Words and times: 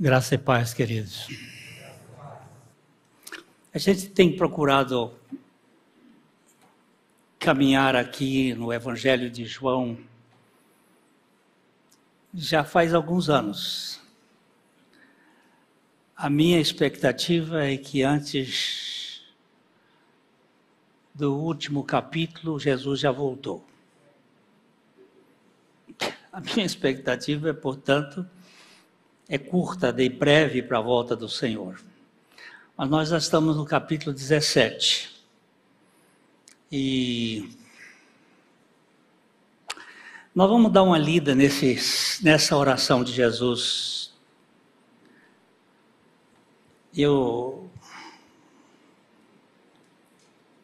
Graça 0.00 0.36
e 0.36 0.38
paz, 0.38 0.72
queridos. 0.72 1.26
A 3.74 3.78
gente 3.78 4.08
tem 4.10 4.36
procurado 4.36 5.12
caminhar 7.36 7.96
aqui 7.96 8.54
no 8.54 8.72
Evangelho 8.72 9.28
de 9.28 9.44
João 9.44 9.98
já 12.32 12.62
faz 12.62 12.94
alguns 12.94 13.28
anos. 13.28 14.00
A 16.16 16.30
minha 16.30 16.60
expectativa 16.60 17.64
é 17.64 17.76
que 17.76 18.04
antes 18.04 19.24
do 21.12 21.36
último 21.36 21.82
capítulo, 21.82 22.60
Jesus 22.60 23.00
já 23.00 23.10
voltou. 23.10 23.66
A 26.32 26.40
minha 26.40 26.64
expectativa 26.64 27.50
é, 27.50 27.52
portanto, 27.52 28.24
é 29.28 29.36
curta, 29.36 29.92
de 29.92 30.08
breve 30.08 30.62
para 30.62 30.78
a 30.78 30.82
volta 30.82 31.14
do 31.14 31.28
Senhor. 31.28 31.80
Mas 32.76 32.88
nós 32.88 33.08
já 33.10 33.18
estamos 33.18 33.56
no 33.56 33.64
capítulo 33.64 34.14
17. 34.14 35.10
E 36.72 37.50
nós 40.34 40.48
vamos 40.48 40.72
dar 40.72 40.82
uma 40.82 40.96
lida 40.96 41.34
nesse, 41.34 42.22
nessa 42.22 42.56
oração 42.56 43.04
de 43.04 43.12
Jesus. 43.12 44.14
Eu 46.96 47.68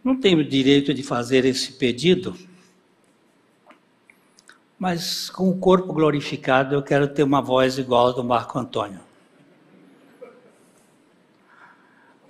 não 0.03 0.19
tenho 0.19 0.49
direito 0.49 0.95
de 0.95 1.03
fazer 1.03 1.45
esse 1.45 1.73
pedido, 1.73 2.37
mas 4.85 5.31
com 5.31 5.49
o 5.49 5.57
corpo 5.57 5.95
glorificado 5.95 6.75
eu 6.75 6.83
quero 6.83 7.09
ter 7.09 7.23
uma 7.23 7.41
voz 7.41 7.79
igual 7.79 8.09
a 8.09 8.13
do 8.13 8.23
Marco 8.23 8.59
Antônio. 8.59 9.01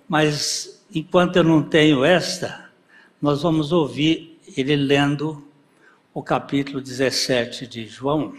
Mas 0.08 0.80
enquanto 0.94 1.34
eu 1.34 1.42
não 1.42 1.64
tenho 1.64 2.04
esta, 2.04 2.70
nós 3.20 3.42
vamos 3.42 3.72
ouvir 3.72 4.40
ele 4.56 4.76
lendo 4.76 5.44
o 6.14 6.22
capítulo 6.22 6.80
17 6.80 7.66
de 7.66 7.88
João. 7.88 8.32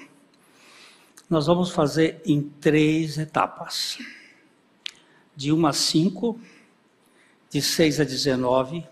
Nós 1.30 1.48
vamos 1.48 1.72
fazer 1.72 2.22
em 2.26 2.42
três 2.42 3.18
etapas: 3.18 3.98
de 5.36 5.52
1 5.52 5.68
a 5.68 5.74
5, 5.74 6.40
de 7.50 7.62
6 7.62 8.00
a 8.00 8.06
19 8.06 8.88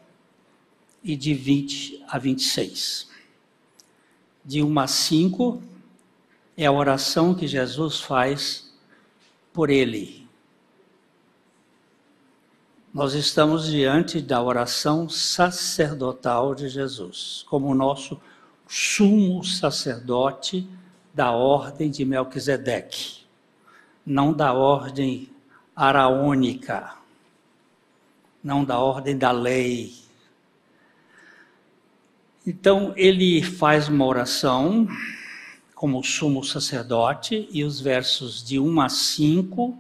e 1.02 1.16
de 1.16 1.34
20 1.34 2.04
a 2.10 2.20
26 2.20 3.13
de 4.44 4.62
1 4.62 4.80
a 4.80 4.88
5 4.88 5.62
é 6.58 6.66
a 6.66 6.72
oração 6.72 7.34
que 7.34 7.48
Jesus 7.48 8.02
faz 8.02 8.74
por 9.52 9.70
ele. 9.70 10.28
Nós 12.94 13.14
estamos 13.14 13.66
diante 13.66 14.22
da 14.22 14.42
oração 14.42 15.10
sacerdotal 15.10 16.54
de 16.54 16.70
Jesus, 16.70 17.44
como 17.50 17.68
o 17.68 17.76
nosso 17.76 18.20
sumo 18.68 19.44
sacerdote 19.44 20.68
da 21.14 21.32
ordem 21.32 21.90
de 21.90 22.06
Melquisedeque, 22.06 23.24
não 24.06 24.34
da 24.34 24.54
ordem 24.54 25.30
araônica, 25.76 26.96
não 28.44 28.64
da 28.64 28.78
ordem 28.78 29.18
da 29.18 29.32
lei, 29.32 30.03
então 32.46 32.94
ele 32.98 33.42
faz 33.42 33.88
uma 33.88 34.06
oração 34.06 34.88
como 35.74 36.04
sumo 36.04 36.44
sacerdote 36.44 37.48
e 37.52 37.64
os 37.64 37.80
versos 37.80 38.44
de 38.44 38.60
1 38.60 38.82
a 38.82 38.90
5 38.90 39.78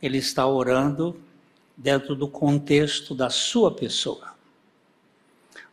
ele 0.00 0.18
está 0.18 0.46
orando 0.46 1.20
dentro 1.76 2.14
do 2.14 2.28
contexto 2.28 3.14
da 3.14 3.30
sua 3.30 3.70
pessoa. 3.70 4.34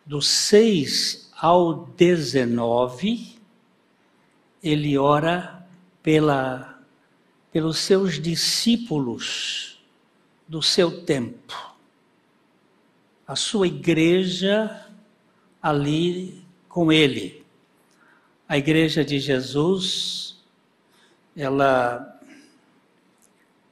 Do 0.05 0.21
6 0.21 1.31
ao 1.37 1.85
19 1.97 3.37
ele 4.61 4.97
ora 4.97 5.67
pela 6.01 6.79
pelos 7.51 7.79
seus 7.79 8.21
discípulos 8.21 9.79
do 10.47 10.61
seu 10.61 11.03
tempo. 11.03 11.75
A 13.27 13.35
sua 13.35 13.67
igreja 13.67 14.88
ali 15.61 16.45
com 16.67 16.91
ele. 16.91 17.45
A 18.47 18.57
igreja 18.57 19.03
de 19.03 19.19
Jesus, 19.19 20.37
ela 21.35 22.19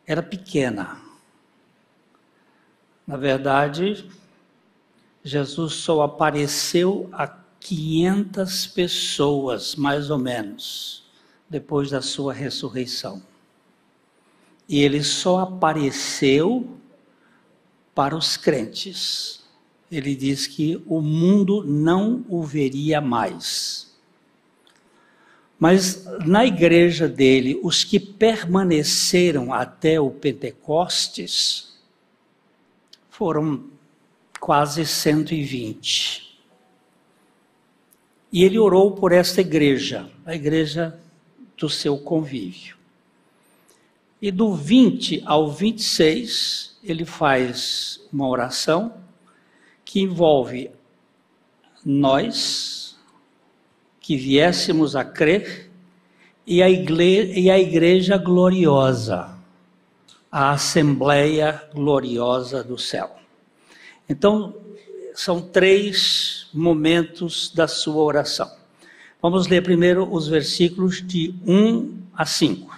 era 0.06 0.22
pequena. 0.22 1.02
Na 3.06 3.18
verdade, 3.18 4.10
Jesus 5.24 5.74
só 5.74 6.04
apareceu 6.04 7.10
a 7.12 7.28
500 7.60 8.68
pessoas, 8.68 9.76
mais 9.76 10.10
ou 10.10 10.18
menos, 10.18 11.04
depois 11.50 11.90
da 11.90 12.02
sua 12.02 12.34
ressurreição. 12.34 13.22
E 14.70 14.82
ele 14.82 15.04
só 15.04 15.40
apareceu 15.40 16.78
para 17.96 18.16
os 18.16 18.38
crentes 18.38 19.47
ele 19.92 20.16
diz 20.16 20.48
que 20.48 20.82
o 20.86 21.02
mundo 21.02 21.64
não 21.64 22.26
o 22.28 22.44
veria 22.44 23.00
mais. 23.00 23.88
Mas 25.60 26.06
na 26.26 26.46
igreja 26.46 27.08
dele, 27.08 27.60
os 27.64 27.84
que 27.84 28.00
permaneceram 28.00 29.52
até 29.52 30.00
o 30.00 30.12
Pentecostes 30.12 31.78
foram 33.10 33.66
quase 34.40 34.86
120. 34.86 36.38
E 38.32 38.44
ele 38.44 38.60
orou 38.60 38.92
por 38.92 39.12
esta 39.12 39.42
igreja, 39.42 40.12
a 40.26 40.36
igreja 40.36 41.00
do 41.58 41.70
seu 41.70 41.98
convívio. 41.98 42.78
E 44.22 44.32
do 44.32 44.54
20 44.54 45.24
ao 45.26 45.50
26, 45.52 46.78
ele 46.84 47.06
faz 47.06 48.02
uma 48.12 48.28
oração 48.28 49.07
que 49.88 50.02
envolve 50.02 50.70
nós 51.84 52.98
que 54.02 54.18
viéssemos 54.18 54.98
a 54.98 55.06
crer 55.06 55.72
e 56.46 56.62
a, 56.62 56.70
igreja, 56.70 57.40
e 57.40 57.50
a 57.50 57.58
igreja 57.58 58.18
gloriosa, 58.18 59.30
a 60.30 60.52
assembleia 60.52 61.64
gloriosa 61.74 62.62
do 62.62 62.78
céu. 62.78 63.16
Então, 64.10 64.54
são 65.16 65.42
três 65.42 66.48
momentos 66.54 67.50
da 67.56 67.68
sua 67.68 68.04
oração. 68.04 68.52
Vamos 69.22 69.48
ler 69.48 69.64
primeiro 69.64 70.14
os 70.14 70.28
versículos 70.28 71.02
de 71.02 71.34
1 71.46 71.98
a 72.14 72.26
5. 72.26 72.77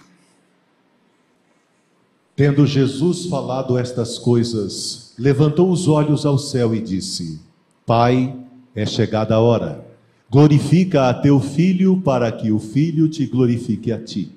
Tendo 2.39 2.65
Jesus 2.65 3.25
falado 3.25 3.77
estas 3.77 4.17
coisas, 4.17 5.13
levantou 5.19 5.69
os 5.69 5.89
olhos 5.89 6.25
ao 6.25 6.37
céu 6.37 6.73
e 6.73 6.79
disse: 6.79 7.41
Pai, 7.85 8.33
é 8.73 8.85
chegada 8.85 9.35
a 9.35 9.41
hora. 9.41 9.85
Glorifica 10.31 11.09
a 11.09 11.13
teu 11.13 11.41
filho, 11.41 11.97
para 11.97 12.31
que 12.31 12.49
o 12.49 12.57
filho 12.57 13.09
te 13.09 13.25
glorifique 13.25 13.91
a 13.91 14.01
ti. 14.01 14.31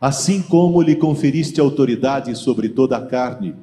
Assim 0.00 0.42
como 0.42 0.82
lhe 0.82 0.96
conferiste 0.96 1.60
autoridade 1.60 2.34
sobre 2.34 2.68
toda 2.68 2.96
a 2.96 3.06
carne, 3.06 3.54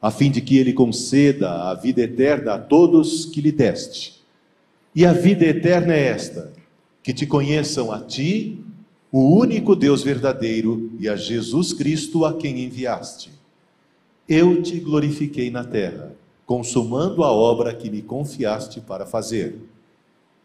a 0.00 0.10
fim 0.10 0.30
de 0.30 0.40
que 0.40 0.56
ele 0.56 0.72
conceda 0.72 1.68
a 1.68 1.74
vida 1.74 2.00
eterna 2.00 2.54
a 2.54 2.58
todos 2.58 3.26
que 3.26 3.42
lhe 3.42 3.52
deste. 3.52 4.22
E 4.96 5.04
a 5.04 5.12
vida 5.12 5.44
eterna 5.44 5.92
é 5.92 6.06
esta: 6.06 6.50
que 7.02 7.12
te 7.12 7.26
conheçam 7.26 7.92
a 7.92 8.00
ti, 8.00 8.64
o 9.12 9.38
único 9.38 9.74
Deus 9.74 10.02
verdadeiro, 10.02 10.92
e 10.98 11.08
a 11.08 11.16
Jesus 11.16 11.72
Cristo 11.72 12.24
a 12.24 12.34
quem 12.34 12.64
enviaste 12.64 13.40
eu 14.30 14.62
te 14.62 14.78
glorifiquei 14.78 15.50
na 15.50 15.64
terra, 15.64 16.14
consumando 16.46 17.24
a 17.24 17.32
obra 17.32 17.74
que 17.74 17.90
me 17.90 18.00
confiaste 18.00 18.80
para 18.80 19.04
fazer. 19.04 19.58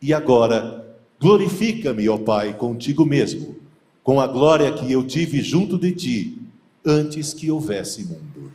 E 0.02 0.12
agora, 0.12 0.98
glorifica-me, 1.20 2.10
ó 2.10 2.18
Pai, 2.18 2.56
contigo 2.56 3.06
mesmo, 3.06 3.56
com 4.02 4.20
a 4.20 4.26
glória 4.26 4.74
que 4.74 4.92
eu 4.92 5.06
tive 5.06 5.40
junto 5.44 5.78
de 5.78 5.92
ti, 5.92 6.42
antes 6.84 7.32
que 7.32 7.52
houvesse 7.52 8.06
mundo. 8.06 8.52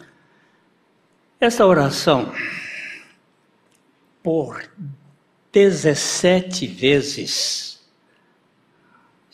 Essa 1.38 1.64
oração, 1.64 2.32
por 4.20 4.68
17 5.52 6.66
vezes, 6.66 7.69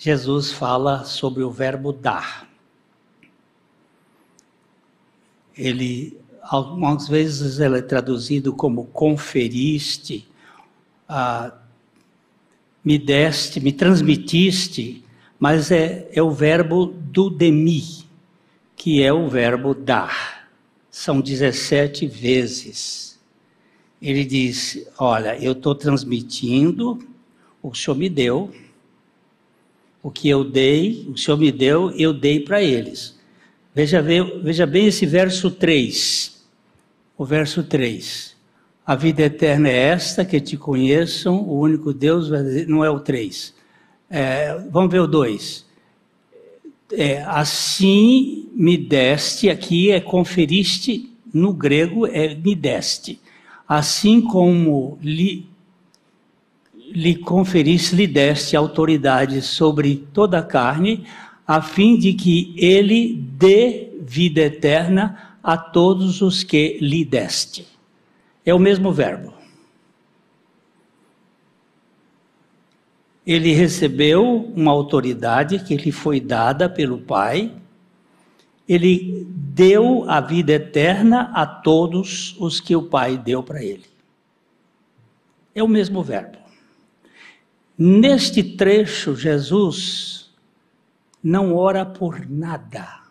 Jesus 0.06 0.52
fala 0.52 1.02
sobre 1.02 1.42
o 1.42 1.50
verbo 1.50 1.92
dar 1.92 2.46
ele 5.58 6.16
algumas 6.42 7.08
vezes 7.08 7.58
ele 7.58 7.78
é 7.78 7.82
traduzido 7.82 8.52
como 8.52 8.84
conferiste, 8.84 10.28
ah, 11.08 11.52
me 12.84 12.96
deste, 12.98 13.58
me 13.58 13.72
transmitiste, 13.72 15.04
mas 15.40 15.72
é, 15.72 16.08
é 16.12 16.22
o 16.22 16.30
verbo 16.30 16.86
do 16.86 17.28
demi, 17.28 17.82
que 18.76 19.02
é 19.02 19.12
o 19.12 19.28
verbo 19.28 19.74
dar. 19.74 20.48
São 20.88 21.20
17 21.20 22.06
vezes. 22.06 23.18
Ele 24.00 24.24
diz: 24.24 24.86
Olha, 24.98 25.36
eu 25.36 25.50
estou 25.50 25.74
transmitindo 25.74 27.04
o 27.60 27.74
Senhor 27.74 27.96
me 27.96 28.08
deu, 28.08 28.52
o 30.06 30.10
que 30.12 30.28
eu 30.28 30.44
dei, 30.44 31.04
o 31.12 31.18
Senhor 31.18 31.36
me 31.36 31.50
deu, 31.50 31.90
eu 31.90 32.12
dei 32.12 32.38
para 32.38 32.62
eles. 32.62 33.18
Veja, 33.74 34.00
veja 34.00 34.64
bem 34.64 34.86
esse 34.86 35.04
verso 35.04 35.50
3. 35.50 36.46
O 37.18 37.24
verso 37.24 37.64
3. 37.64 38.36
A 38.86 38.94
vida 38.94 39.22
eterna 39.22 39.68
é 39.68 39.76
esta, 39.76 40.24
que 40.24 40.40
te 40.40 40.56
conheçam, 40.56 41.42
o 41.42 41.58
único 41.58 41.92
Deus, 41.92 42.30
não 42.68 42.84
é 42.84 42.88
o 42.88 43.00
3. 43.00 43.52
É, 44.08 44.56
vamos 44.70 44.92
ver 44.92 45.00
o 45.00 45.08
2. 45.08 45.66
É, 46.92 47.22
assim 47.22 48.48
me 48.54 48.76
deste, 48.76 49.50
aqui 49.50 49.90
é 49.90 50.00
conferiste, 50.00 51.10
no 51.34 51.52
grego 51.52 52.06
é 52.06 52.32
me 52.32 52.54
deste. 52.54 53.18
Assim 53.66 54.20
como 54.20 55.00
lhe, 55.02 55.48
lhe 56.96 57.14
conferiste, 57.14 57.94
lhe 57.94 58.06
deste 58.06 58.56
autoridade 58.56 59.42
sobre 59.42 60.08
toda 60.14 60.38
a 60.38 60.42
carne, 60.42 61.04
a 61.46 61.60
fim 61.60 61.98
de 61.98 62.14
que 62.14 62.54
ele 62.56 63.14
dê 63.14 63.90
vida 64.00 64.40
eterna 64.40 65.36
a 65.42 65.58
todos 65.58 66.22
os 66.22 66.42
que 66.42 66.78
lhe 66.80 67.04
deste. 67.04 67.66
É 68.46 68.54
o 68.54 68.58
mesmo 68.58 68.92
verbo. 68.92 69.34
Ele 73.26 73.52
recebeu 73.52 74.50
uma 74.56 74.70
autoridade 74.70 75.58
que 75.58 75.76
lhe 75.76 75.92
foi 75.92 76.18
dada 76.18 76.66
pelo 76.66 76.96
Pai. 76.96 77.52
Ele 78.66 79.26
deu 79.28 80.08
a 80.08 80.18
vida 80.22 80.54
eterna 80.54 81.30
a 81.34 81.44
todos 81.44 82.34
os 82.40 82.58
que 82.58 82.74
o 82.74 82.84
Pai 82.84 83.18
deu 83.18 83.42
para 83.42 83.62
ele. 83.62 83.84
É 85.54 85.62
o 85.62 85.68
mesmo 85.68 86.02
verbo. 86.02 86.45
Neste 87.78 88.42
trecho, 88.42 89.14
Jesus 89.14 90.30
não 91.22 91.54
ora 91.54 91.84
por 91.84 92.26
nada. 92.28 93.02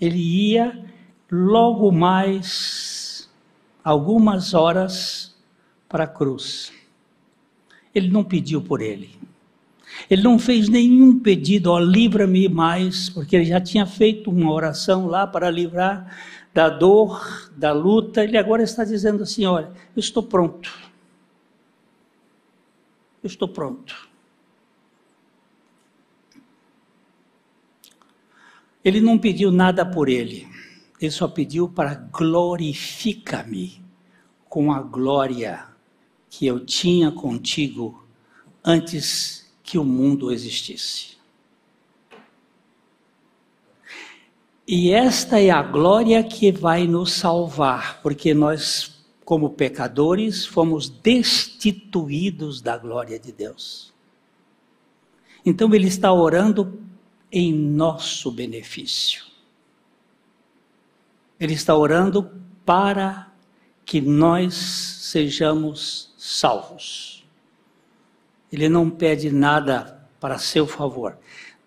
Ele 0.00 0.18
ia 0.18 0.84
logo 1.30 1.90
mais 1.90 3.28
algumas 3.82 4.54
horas 4.54 5.34
para 5.88 6.04
a 6.04 6.06
cruz. 6.06 6.72
Ele 7.94 8.10
não 8.10 8.22
pediu 8.22 8.62
por 8.62 8.80
ele. 8.80 9.10
Ele 10.08 10.22
não 10.22 10.38
fez 10.38 10.68
nenhum 10.68 11.18
pedido, 11.18 11.70
ó, 11.70 11.78
livra-me 11.78 12.48
mais, 12.48 13.10
porque 13.10 13.36
ele 13.36 13.44
já 13.44 13.60
tinha 13.60 13.86
feito 13.86 14.30
uma 14.30 14.52
oração 14.52 15.06
lá 15.06 15.26
para 15.26 15.50
livrar 15.50 16.16
da 16.54 16.68
dor, 16.68 17.50
da 17.56 17.72
luta. 17.72 18.22
Ele 18.22 18.38
agora 18.38 18.62
está 18.62 18.84
dizendo 18.84 19.22
assim: 19.22 19.44
olha, 19.46 19.72
eu 19.96 20.00
estou 20.00 20.22
pronto. 20.22 20.72
Eu 23.22 23.26
estou 23.26 23.48
pronto. 23.48 24.11
Ele 28.84 29.00
não 29.00 29.18
pediu 29.18 29.52
nada 29.52 29.84
por 29.86 30.08
ele, 30.08 30.48
ele 31.00 31.10
só 31.10 31.28
pediu 31.28 31.68
para 31.68 31.94
glorifica-me 31.94 33.82
com 34.48 34.72
a 34.72 34.80
glória 34.80 35.66
que 36.28 36.46
eu 36.46 36.64
tinha 36.64 37.10
contigo 37.10 38.04
antes 38.64 39.52
que 39.62 39.78
o 39.78 39.84
mundo 39.84 40.32
existisse. 40.32 41.12
E 44.66 44.90
esta 44.90 45.40
é 45.40 45.50
a 45.50 45.62
glória 45.62 46.22
que 46.22 46.52
vai 46.52 46.86
nos 46.86 47.12
salvar, 47.12 48.00
porque 48.02 48.32
nós, 48.32 49.04
como 49.24 49.50
pecadores, 49.50 50.46
fomos 50.46 50.88
destituídos 50.88 52.60
da 52.60 52.78
glória 52.78 53.18
de 53.18 53.32
Deus. 53.32 53.92
Então 55.44 55.74
ele 55.74 55.88
está 55.88 56.12
orando 56.12 56.80
em 57.32 57.54
nosso 57.54 58.30
benefício. 58.30 59.24
Ele 61.40 61.54
está 61.54 61.74
orando 61.74 62.30
para 62.64 63.32
que 63.84 64.00
nós 64.00 64.54
sejamos 64.54 66.12
salvos. 66.16 67.26
Ele 68.52 68.68
não 68.68 68.88
pede 68.90 69.32
nada 69.32 70.06
para 70.20 70.38
seu 70.38 70.66
favor. 70.66 71.18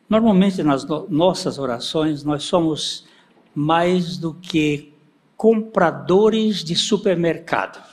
Normalmente 0.07 0.61
nas 0.63 0.85
no 0.85 1.07
nossas 1.09 1.57
orações 1.57 2.23
nós 2.23 2.43
somos 2.43 3.05
mais 3.53 4.17
do 4.17 4.33
que 4.33 4.93
compradores 5.35 6.63
de 6.63 6.75
supermercado. 6.75 7.83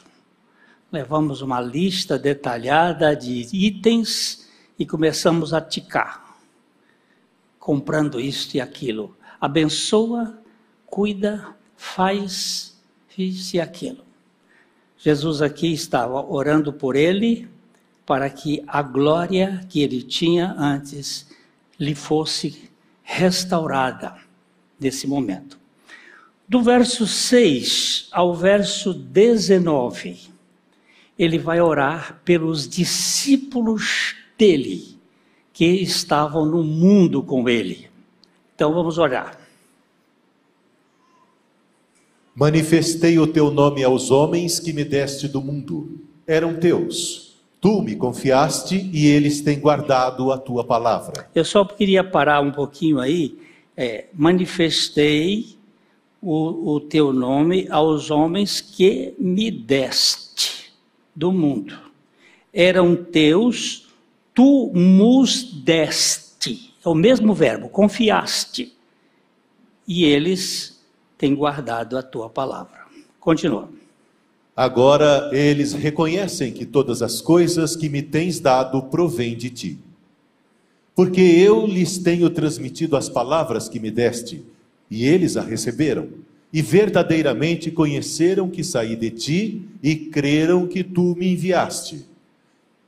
Levamos 0.91 1.41
uma 1.41 1.61
lista 1.61 2.19
detalhada 2.19 3.17
de 3.17 3.49
itens 3.53 4.49
e 4.79 4.85
começamos 4.85 5.55
a 5.55 5.61
ticar, 5.61 6.32
comprando 7.63 8.19
isto 8.19 8.57
e 8.57 8.61
aquilo. 8.61 9.17
Abençoa, 9.41 10.37
cuida, 10.85 11.55
faz 11.77 12.77
isso 13.17 13.55
e 13.55 13.61
aquilo. 13.61 14.05
Jesus 14.99 15.41
aqui 15.41 15.73
estava 15.73 16.21
orando 16.27 16.73
por 16.73 16.97
ele, 16.97 17.49
para 18.05 18.29
que 18.29 18.65
a 18.67 18.83
glória 18.83 19.65
que 19.69 19.81
ele 19.81 20.03
tinha 20.03 20.53
antes 20.59 21.31
lhe 21.79 21.95
fosse 21.95 22.69
restaurada 23.01 24.17
nesse 24.81 25.07
momento. 25.07 25.57
Do 26.49 26.63
verso 26.63 27.07
6 27.07 28.09
ao 28.11 28.35
verso 28.35 28.93
19, 28.93 30.19
ele 31.17 31.39
vai 31.39 31.61
orar 31.61 32.21
pelos 32.25 32.69
discípulos 32.69 34.17
dele 34.37 34.92
que 35.53 35.65
estavam 35.65 36.47
no 36.47 36.63
mundo 36.63 37.23
com 37.23 37.49
ele. 37.49 37.89
Então 38.55 38.73
vamos 38.73 38.99
orar. 38.99 39.39
Manifestei 42.35 43.19
o 43.19 43.27
teu 43.27 43.51
nome 43.51 43.85
aos 43.85 44.11
homens 44.11 44.59
que 44.59 44.73
me 44.73 44.85
deste 44.85 45.29
do 45.29 45.41
mundo. 45.41 46.01
Eram 46.27 46.59
teus 46.59 47.33
Tu 47.63 47.81
me 47.81 47.95
confiaste 47.95 48.91
e 48.93 49.07
eles 49.07 49.41
têm 49.41 49.61
guardado 49.61 50.33
a 50.33 50.37
tua 50.37 50.65
palavra. 50.65 51.31
Eu 51.33 51.45
só 51.45 51.65
queria 51.65 52.03
parar 52.03 52.41
um 52.41 52.51
pouquinho 52.51 52.99
aí. 52.99 53.39
É, 53.77 54.07
manifestei 54.13 55.57
o, 56.21 56.75
o 56.75 56.81
teu 56.81 57.13
nome 57.13 57.69
aos 57.71 58.11
homens 58.11 58.61
que 58.61 59.15
me 59.17 59.49
deste 59.49 60.73
do 61.15 61.31
mundo. 61.31 61.79
Eram 62.53 62.97
teus, 62.97 63.82
tu 64.35 64.73
nos 64.75 65.43
deste. 65.63 66.75
É 66.85 66.89
o 66.89 66.95
mesmo 66.95 67.35
verbo, 67.35 67.69
confiaste. 67.69 68.73
E 69.87 70.05
eles 70.05 70.81
têm 71.17 71.35
guardado 71.35 71.97
a 71.97 72.03
tua 72.03 72.29
palavra. 72.29 72.83
Continua. 73.21 73.69
Agora 74.55 75.31
eles 75.33 75.73
reconhecem 75.73 76.53
que 76.53 76.67
todas 76.67 77.01
as 77.01 77.21
coisas 77.21 77.75
que 77.75 77.89
me 77.89 78.03
tens 78.03 78.39
dado 78.39 78.83
provêm 78.83 79.37
de 79.37 79.49
ti. 79.49 79.79
Porque 80.95 81.21
eu 81.21 81.67
lhes 81.67 81.97
tenho 81.97 82.29
transmitido 82.29 82.97
as 82.97 83.09
palavras 83.09 83.69
que 83.69 83.81
me 83.81 83.91
deste, 83.91 84.45
e 84.91 85.07
eles 85.07 85.39
a 85.39 85.43
receberam, 85.43 86.09
e 86.53 86.61
verdadeiramente 86.61 87.71
conheceram 87.71 88.51
que 88.51 88.63
saí 88.63 88.95
de 88.95 89.11
ti 89.11 89.69
e 89.83 89.97
creram 89.97 90.67
que 90.67 90.85
tu 90.85 91.15
me 91.17 91.33
enviaste. 91.33 92.05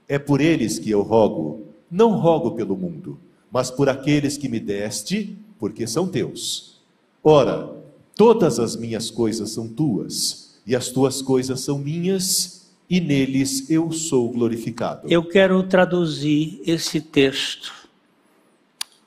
É 0.09 0.19
por 0.19 0.41
eles 0.41 0.79
que 0.79 0.91
eu 0.91 1.03
rogo, 1.03 1.69
não 1.91 2.19
rogo 2.19 2.53
pelo 2.53 2.77
mundo, 2.77 3.19
mas 3.51 3.71
por 3.71 3.89
aqueles 3.89 4.37
que 4.37 4.49
me 4.49 4.61
deste, 4.61 5.37
porque 5.59 5.87
são 5.87 6.09
teus. 6.09 6.81
Ora, 7.23 7.73
todas 8.15 8.59
as 8.59 8.77
minhas 8.77 9.11
coisas 9.11 9.51
são 9.51 9.69
tuas 9.69 10.61
e 10.67 10.75
as 10.75 10.89
tuas 10.89 11.21
coisas 11.21 11.61
são 11.61 11.79
minhas, 11.79 12.65
e 12.89 13.01
neles 13.01 13.71
eu 13.71 13.93
sou 13.93 14.31
glorificado. 14.31 15.09
Eu 15.11 15.25
quero 15.25 15.63
traduzir 15.63 16.61
esse 16.67 17.01
texto 17.01 17.73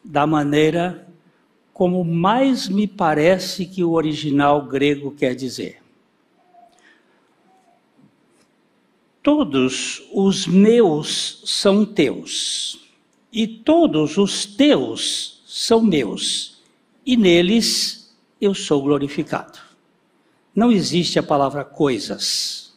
da 0.04 0.26
maneira 0.26 1.08
como 1.74 2.04
mais 2.04 2.68
me 2.68 2.88
parece 2.88 3.66
que 3.66 3.84
o 3.84 3.92
original 3.92 4.66
grego 4.66 5.12
quer 5.12 5.36
dizer. 5.36 5.78
Todos 9.28 10.08
os 10.14 10.48
meus 10.48 11.44
são 11.44 11.86
teus, 11.86 12.80
e 13.30 13.46
todos 13.46 14.18
os 14.18 14.46
teus 14.46 15.44
são 15.46 15.82
meus, 15.82 16.64
e 17.06 17.18
neles 17.18 18.16
eu 18.40 18.56
sou 18.56 18.82
glorificado. 18.82 19.60
Não 20.56 20.72
existe 20.72 21.20
a 21.20 21.24
palavra 21.24 21.66
coisas. 21.66 22.74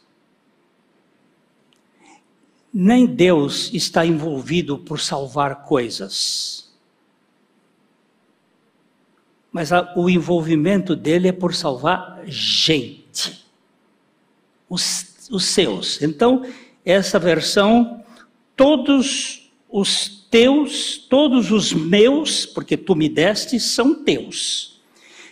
Nem 2.73 3.05
Deus 3.05 3.73
está 3.73 4.05
envolvido 4.05 4.77
por 4.77 4.99
salvar 4.99 5.63
coisas. 5.63 6.69
mas 9.53 9.71
a, 9.71 9.93
o 9.97 10.09
envolvimento 10.09 10.97
dele 10.97 11.29
é 11.29 11.33
por 11.33 11.53
salvar 11.53 12.23
gente, 12.25 13.45
os, 14.69 15.10
os 15.31 15.45
seus. 15.45 16.01
Então, 16.01 16.45
essa 16.85 17.17
versão, 17.17 18.03
todos 18.55 19.49
os 19.69 20.27
teus, 20.29 20.97
todos 20.97 21.51
os 21.51 21.71
meus, 21.71 22.45
porque 22.45 22.75
tu 22.75 22.95
me 22.95 23.07
deste, 23.07 23.59
são 23.59 24.03
teus. 24.03 24.81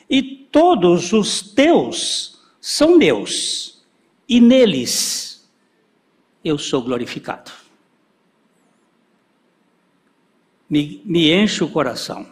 E 0.09 0.23
todos 0.23 1.11
os 1.11 1.41
teus 1.41 2.39
são 2.61 2.97
meus. 2.97 3.83
E 4.27 4.39
neles 4.39 5.49
eu 6.43 6.57
sou 6.57 6.81
glorificado. 6.81 7.51
Me, 10.69 11.01
me 11.03 11.31
enche 11.31 11.63
o 11.63 11.69
coração 11.69 12.25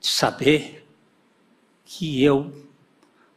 de 0.00 0.08
saber 0.08 0.86
que 1.84 2.22
eu 2.22 2.52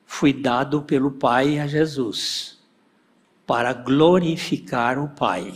fui 0.05 0.33
dado 0.33 0.81
pelo 0.81 1.11
Pai 1.11 1.59
a 1.59 1.67
Jesus 1.67 2.58
para 3.49 3.73
glorificar 3.73 5.03
o 5.03 5.09
Pai 5.09 5.51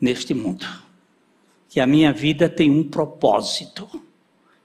neste 0.00 0.32
mundo 0.32 0.64
que 1.68 1.80
a 1.80 1.86
minha 1.86 2.14
vida 2.14 2.48
tem 2.48 2.70
um 2.70 2.82
propósito. 2.82 3.86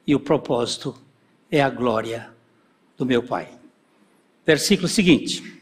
E 0.07 0.15
o 0.15 0.21
propósito 0.21 0.95
é 1.51 1.61
a 1.61 1.69
glória 1.69 2.29
do 2.97 3.05
meu 3.05 3.23
Pai. 3.23 3.49
Versículo 4.45 4.87
seguinte. 4.87 5.61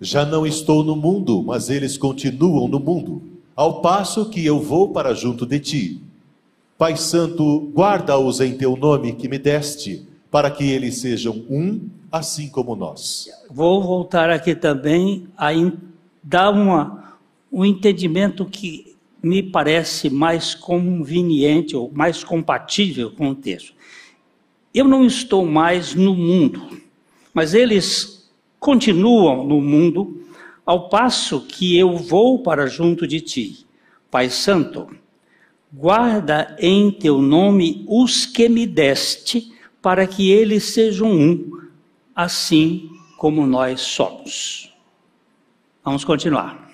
Já 0.00 0.26
não 0.26 0.44
estou 0.44 0.82
no 0.82 0.96
mundo, 0.96 1.40
mas 1.40 1.70
eles 1.70 1.96
continuam 1.96 2.66
no 2.66 2.80
mundo, 2.80 3.22
ao 3.54 3.80
passo 3.80 4.28
que 4.28 4.44
eu 4.44 4.60
vou 4.60 4.88
para 4.88 5.14
junto 5.14 5.46
de 5.46 5.60
ti. 5.60 6.02
Pai 6.76 6.96
Santo, 6.96 7.70
guarda-os 7.72 8.40
em 8.40 8.58
teu 8.58 8.76
nome 8.76 9.14
que 9.14 9.28
me 9.28 9.38
deste, 9.38 10.04
para 10.32 10.50
que 10.50 10.64
eles 10.64 10.98
sejam 10.98 11.44
um, 11.48 11.88
assim 12.10 12.48
como 12.48 12.74
nós. 12.76 13.28
Vou 13.50 13.82
voltar 13.82 14.30
aqui 14.30 14.54
também 14.54 15.28
a 15.36 15.50
dar 16.22 16.50
uma, 16.50 17.18
um 17.52 17.64
entendimento 17.64 18.44
que 18.44 18.96
me 19.22 19.42
parece 19.42 20.08
mais 20.08 20.54
conveniente 20.54 21.76
ou 21.76 21.90
mais 21.92 22.22
compatível 22.22 23.10
com 23.10 23.30
o 23.30 23.34
texto. 23.34 23.74
Eu 24.72 24.84
não 24.84 25.04
estou 25.06 25.44
mais 25.44 25.94
no 25.94 26.14
mundo, 26.14 26.80
mas 27.32 27.54
eles 27.54 28.30
continuam 28.58 29.46
no 29.46 29.60
mundo, 29.60 30.22
ao 30.64 30.88
passo 30.88 31.40
que 31.42 31.76
eu 31.76 31.96
vou 31.96 32.42
para 32.42 32.66
junto 32.66 33.06
de 33.06 33.20
ti. 33.20 33.66
Pai 34.10 34.28
Santo, 34.28 34.88
guarda 35.72 36.56
em 36.58 36.90
teu 36.90 37.20
nome 37.20 37.84
os 37.88 38.26
que 38.26 38.48
me 38.48 38.66
deste, 38.66 39.52
para 39.80 40.06
que 40.06 40.30
eles 40.30 40.64
sejam 40.64 41.10
um, 41.10 41.65
assim 42.16 42.88
como 43.18 43.46
nós 43.46 43.82
somos. 43.82 44.74
Vamos 45.84 46.02
continuar. 46.02 46.66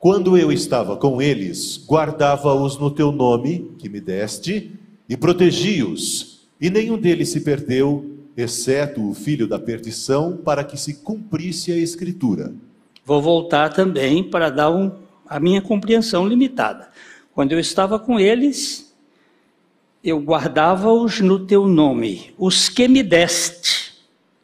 Quando 0.00 0.36
eu 0.36 0.52
estava 0.52 0.96
com 0.96 1.22
eles, 1.22 1.82
guardava-os 1.86 2.76
no 2.76 2.90
teu 2.90 3.12
nome, 3.12 3.70
que 3.78 3.88
me 3.88 4.00
deste, 4.00 4.72
e 5.08 5.16
protegi-os, 5.16 6.46
e 6.60 6.68
nenhum 6.68 6.98
deles 6.98 7.30
se 7.30 7.40
perdeu, 7.40 8.18
exceto 8.36 9.08
o 9.08 9.14
filho 9.14 9.46
da 9.46 9.58
perdição, 9.58 10.36
para 10.36 10.64
que 10.64 10.76
se 10.76 10.94
cumprisse 10.94 11.72
a 11.72 11.76
Escritura. 11.76 12.52
Vou 13.04 13.22
voltar 13.22 13.72
também 13.72 14.22
para 14.24 14.50
dar 14.50 14.70
um, 14.70 14.90
a 15.26 15.38
minha 15.38 15.62
compreensão 15.62 16.26
limitada. 16.26 16.90
Quando 17.32 17.52
eu 17.52 17.60
estava 17.60 17.98
com 17.98 18.18
eles, 18.18 18.94
eu 20.02 20.20
guardava-os 20.20 21.20
no 21.20 21.46
teu 21.46 21.66
nome, 21.66 22.34
os 22.36 22.68
que 22.68 22.86
me 22.86 23.02
deste, 23.02 23.83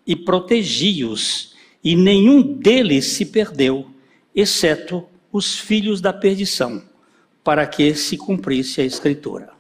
e 0.07 0.17
protegi-os, 0.17 1.55
e 1.83 1.97
nenhum 1.97 2.43
deles 2.43 3.13
se 3.13 3.25
perdeu, 3.25 3.87
exceto 4.35 5.05
os 5.33 5.59
filhos 5.59 6.01
da 6.01 6.13
perdição, 6.13 6.83
para 7.43 7.67
que 7.67 7.95
se 7.95 8.17
cumprisse 8.17 8.81
a 8.81 8.85
Escritura. 8.85 9.51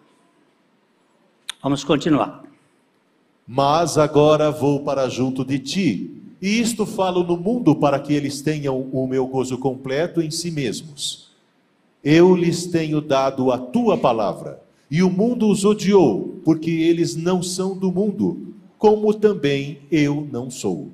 Vamos 1.62 1.84
continuar. 1.84 2.44
Mas 3.46 3.98
agora 3.98 4.50
vou 4.50 4.80
para 4.84 5.08
junto 5.08 5.44
de 5.44 5.58
ti, 5.58 6.10
e 6.40 6.60
isto 6.60 6.86
falo 6.86 7.22
no 7.22 7.36
mundo 7.36 7.74
para 7.74 7.98
que 7.98 8.12
eles 8.12 8.40
tenham 8.40 8.80
o 8.92 9.06
meu 9.06 9.26
gozo 9.26 9.58
completo 9.58 10.22
em 10.22 10.30
si 10.30 10.50
mesmos. 10.50 11.30
Eu 12.02 12.34
lhes 12.34 12.66
tenho 12.66 13.00
dado 13.00 13.52
a 13.52 13.58
tua 13.58 13.98
palavra, 13.98 14.62
e 14.90 15.02
o 15.02 15.10
mundo 15.10 15.48
os 15.48 15.64
odiou, 15.64 16.40
porque 16.44 16.70
eles 16.70 17.14
não 17.14 17.42
são 17.42 17.76
do 17.76 17.92
mundo, 17.92 18.54
como 18.80 19.12
também 19.12 19.82
eu 19.92 20.26
não 20.32 20.50
sou. 20.50 20.88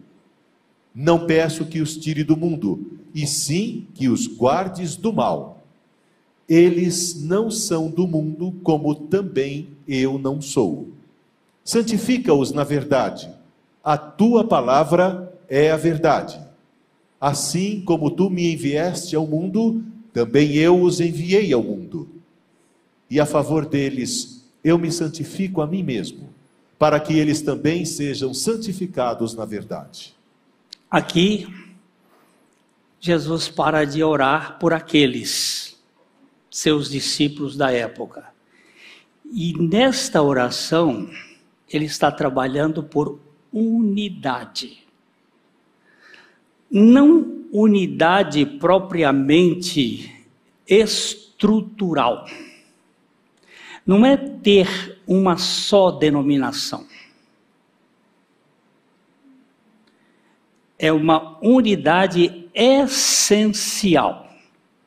Não 0.92 1.24
peço 1.24 1.64
que 1.64 1.80
os 1.80 1.96
tire 1.96 2.24
do 2.24 2.36
mundo, 2.36 2.98
e 3.14 3.24
sim 3.28 3.86
que 3.94 4.08
os 4.08 4.26
guardes 4.26 4.96
do 4.96 5.12
mal. 5.12 5.62
Eles 6.48 7.22
não 7.22 7.48
são 7.48 7.88
do 7.88 8.04
mundo, 8.04 8.52
como 8.64 8.92
também 8.92 9.68
eu 9.86 10.18
não 10.18 10.42
sou. 10.42 10.88
Santifica-os 11.62 12.50
na 12.50 12.64
verdade. 12.64 13.30
A 13.84 13.96
tua 13.96 14.42
palavra 14.42 15.32
é 15.48 15.70
a 15.70 15.76
verdade. 15.76 16.40
Assim 17.20 17.82
como 17.82 18.10
tu 18.10 18.28
me 18.28 18.52
enviaste 18.52 19.14
ao 19.14 19.28
mundo, 19.28 19.84
também 20.12 20.54
eu 20.56 20.82
os 20.82 21.00
enviei 21.00 21.52
ao 21.52 21.62
mundo. 21.62 22.08
E 23.08 23.20
a 23.20 23.26
favor 23.26 23.64
deles, 23.64 24.44
eu 24.64 24.76
me 24.76 24.90
santifico 24.90 25.62
a 25.62 25.68
mim 25.68 25.84
mesmo, 25.84 26.25
para 26.78 27.00
que 27.00 27.18
eles 27.18 27.40
também 27.42 27.84
sejam 27.84 28.34
santificados 28.34 29.34
na 29.34 29.44
verdade. 29.44 30.14
Aqui, 30.90 31.46
Jesus 33.00 33.48
para 33.48 33.84
de 33.84 34.02
orar 34.02 34.58
por 34.58 34.72
aqueles, 34.72 35.76
seus 36.50 36.90
discípulos 36.90 37.56
da 37.56 37.70
época. 37.70 38.26
E 39.32 39.52
nesta 39.58 40.22
oração, 40.22 41.10
ele 41.68 41.84
está 41.84 42.10
trabalhando 42.10 42.82
por 42.82 43.18
unidade. 43.52 44.86
Não 46.70 47.44
unidade 47.52 48.44
propriamente 48.44 50.24
estrutural. 50.68 52.26
Não 53.86 54.04
é 54.04 54.16
ter 54.16 55.00
uma 55.06 55.36
só 55.36 55.90
denominação. 55.90 56.86
é 60.78 60.92
uma 60.92 61.38
unidade 61.42 62.48
essencial 62.54 64.26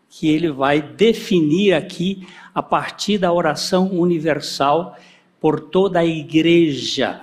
que 0.09 0.27
ele 0.27 0.51
vai 0.51 0.81
definir 0.81 1.73
aqui 1.73 2.27
a 2.53 2.61
partir 2.61 3.17
da 3.17 3.31
oração 3.31 3.91
universal 3.91 4.97
por 5.39 5.59
toda 5.59 5.99
a 5.99 6.05
igreja. 6.05 7.21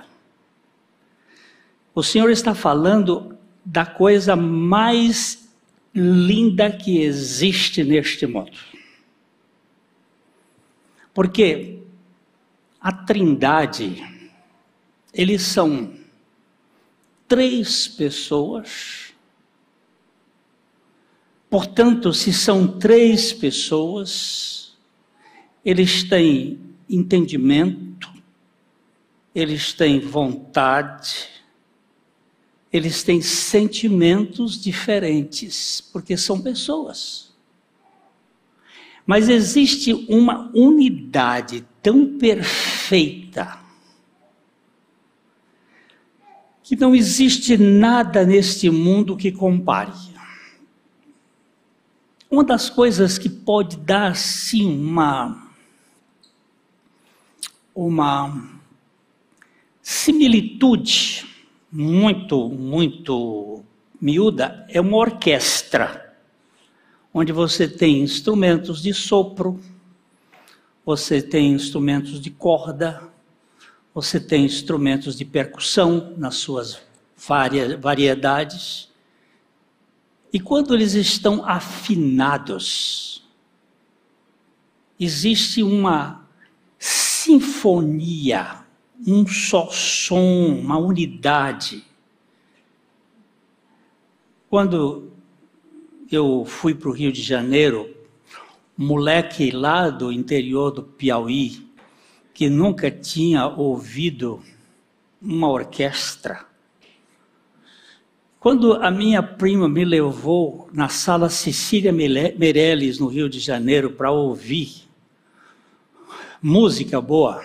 O 1.93 2.01
Senhor 2.01 2.29
está 2.29 2.53
falando 2.55 3.37
da 3.63 3.85
coisa 3.85 4.35
mais 4.35 5.49
linda 5.93 6.71
que 6.71 7.01
existe 7.01 7.83
neste 7.83 8.25
mundo. 8.25 8.51
Porque 11.17 11.79
a 12.79 12.91
Trindade, 12.91 14.03
eles 15.11 15.41
são 15.41 15.95
três 17.27 17.87
pessoas. 17.87 19.15
Portanto, 21.49 22.13
se 22.13 22.31
são 22.31 22.67
três 22.77 23.33
pessoas, 23.33 24.77
eles 25.65 26.03
têm 26.03 26.59
entendimento, 26.87 28.13
eles 29.33 29.73
têm 29.73 29.99
vontade, 29.99 31.29
eles 32.71 33.01
têm 33.01 33.23
sentimentos 33.23 34.61
diferentes, 34.61 35.81
porque 35.81 36.15
são 36.15 36.39
pessoas. 36.39 37.26
Mas 39.07 39.29
existe 39.29 39.93
uma 40.09 40.51
unidade 40.53 41.65
tão 41.81 42.17
perfeita 42.17 43.57
que 46.61 46.75
não 46.75 46.93
existe 46.93 47.57
nada 47.57 48.25
neste 48.25 48.69
mundo 48.69 49.15
que 49.15 49.31
compare. 49.31 49.93
Uma 52.29 52.43
das 52.43 52.69
coisas 52.69 53.17
que 53.17 53.29
pode 53.29 53.77
dar 53.77 54.13
sim 54.17 54.69
uma 54.69 55.47
uma 57.73 58.59
similitude 59.81 61.25
muito 61.71 62.49
muito 62.49 63.63
miúda 64.01 64.65
é 64.67 64.81
uma 64.81 64.97
orquestra 64.97 66.06
onde 67.19 67.31
você 67.31 67.67
tem 67.67 68.01
instrumentos 68.01 68.79
de 68.79 68.93
sopro, 68.93 69.59
você 70.85 71.19
tem 71.19 71.51
instrumentos 71.51 72.21
de 72.21 72.29
corda, 72.29 73.01
você 73.91 74.19
tem 74.19 74.45
instrumentos 74.45 75.17
de 75.17 75.25
percussão 75.25 76.13
nas 76.15 76.35
suas 76.35 76.79
variedades. 77.81 78.91
E 80.31 80.39
quando 80.39 80.75
eles 80.75 80.93
estão 80.93 81.43
afinados, 81.43 83.27
existe 84.99 85.63
uma 85.63 86.23
sinfonia, 86.77 88.63
um 89.07 89.25
só 89.25 89.71
som, 89.71 90.59
uma 90.61 90.77
unidade. 90.77 91.83
Quando 94.47 95.16
eu 96.15 96.45
fui 96.45 96.73
para 96.73 96.89
o 96.89 96.93
Rio 96.93 97.11
de 97.11 97.21
Janeiro, 97.21 97.93
moleque 98.77 99.51
lá 99.51 99.89
do 99.89 100.11
interior 100.11 100.71
do 100.71 100.83
Piauí, 100.83 101.67
que 102.33 102.49
nunca 102.49 102.91
tinha 102.91 103.47
ouvido 103.47 104.41
uma 105.21 105.49
orquestra. 105.49 106.45
Quando 108.39 108.73
a 108.75 108.91
minha 108.91 109.21
prima 109.23 109.67
me 109.67 109.83
levou 109.83 110.69
na 110.71 110.87
sala 110.87 111.29
Cecília 111.29 111.91
Meirelles, 111.91 112.99
no 112.99 113.07
Rio 113.07 113.27
de 113.27 113.39
Janeiro, 113.39 113.91
para 113.91 114.11
ouvir 114.11 114.87
música 116.41 117.01
boa, 117.01 117.43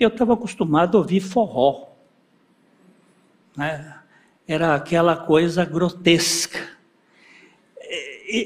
eu 0.00 0.08
estava 0.08 0.32
acostumado 0.32 0.96
a 0.96 1.00
ouvir 1.02 1.20
forró. 1.20 1.88
Né? 3.56 3.96
Era 4.48 4.74
aquela 4.74 5.16
coisa 5.16 5.64
grotesca. 5.64 6.63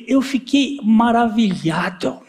Eu 0.06 0.20
fiquei 0.20 0.78
maravilhado 0.82 2.20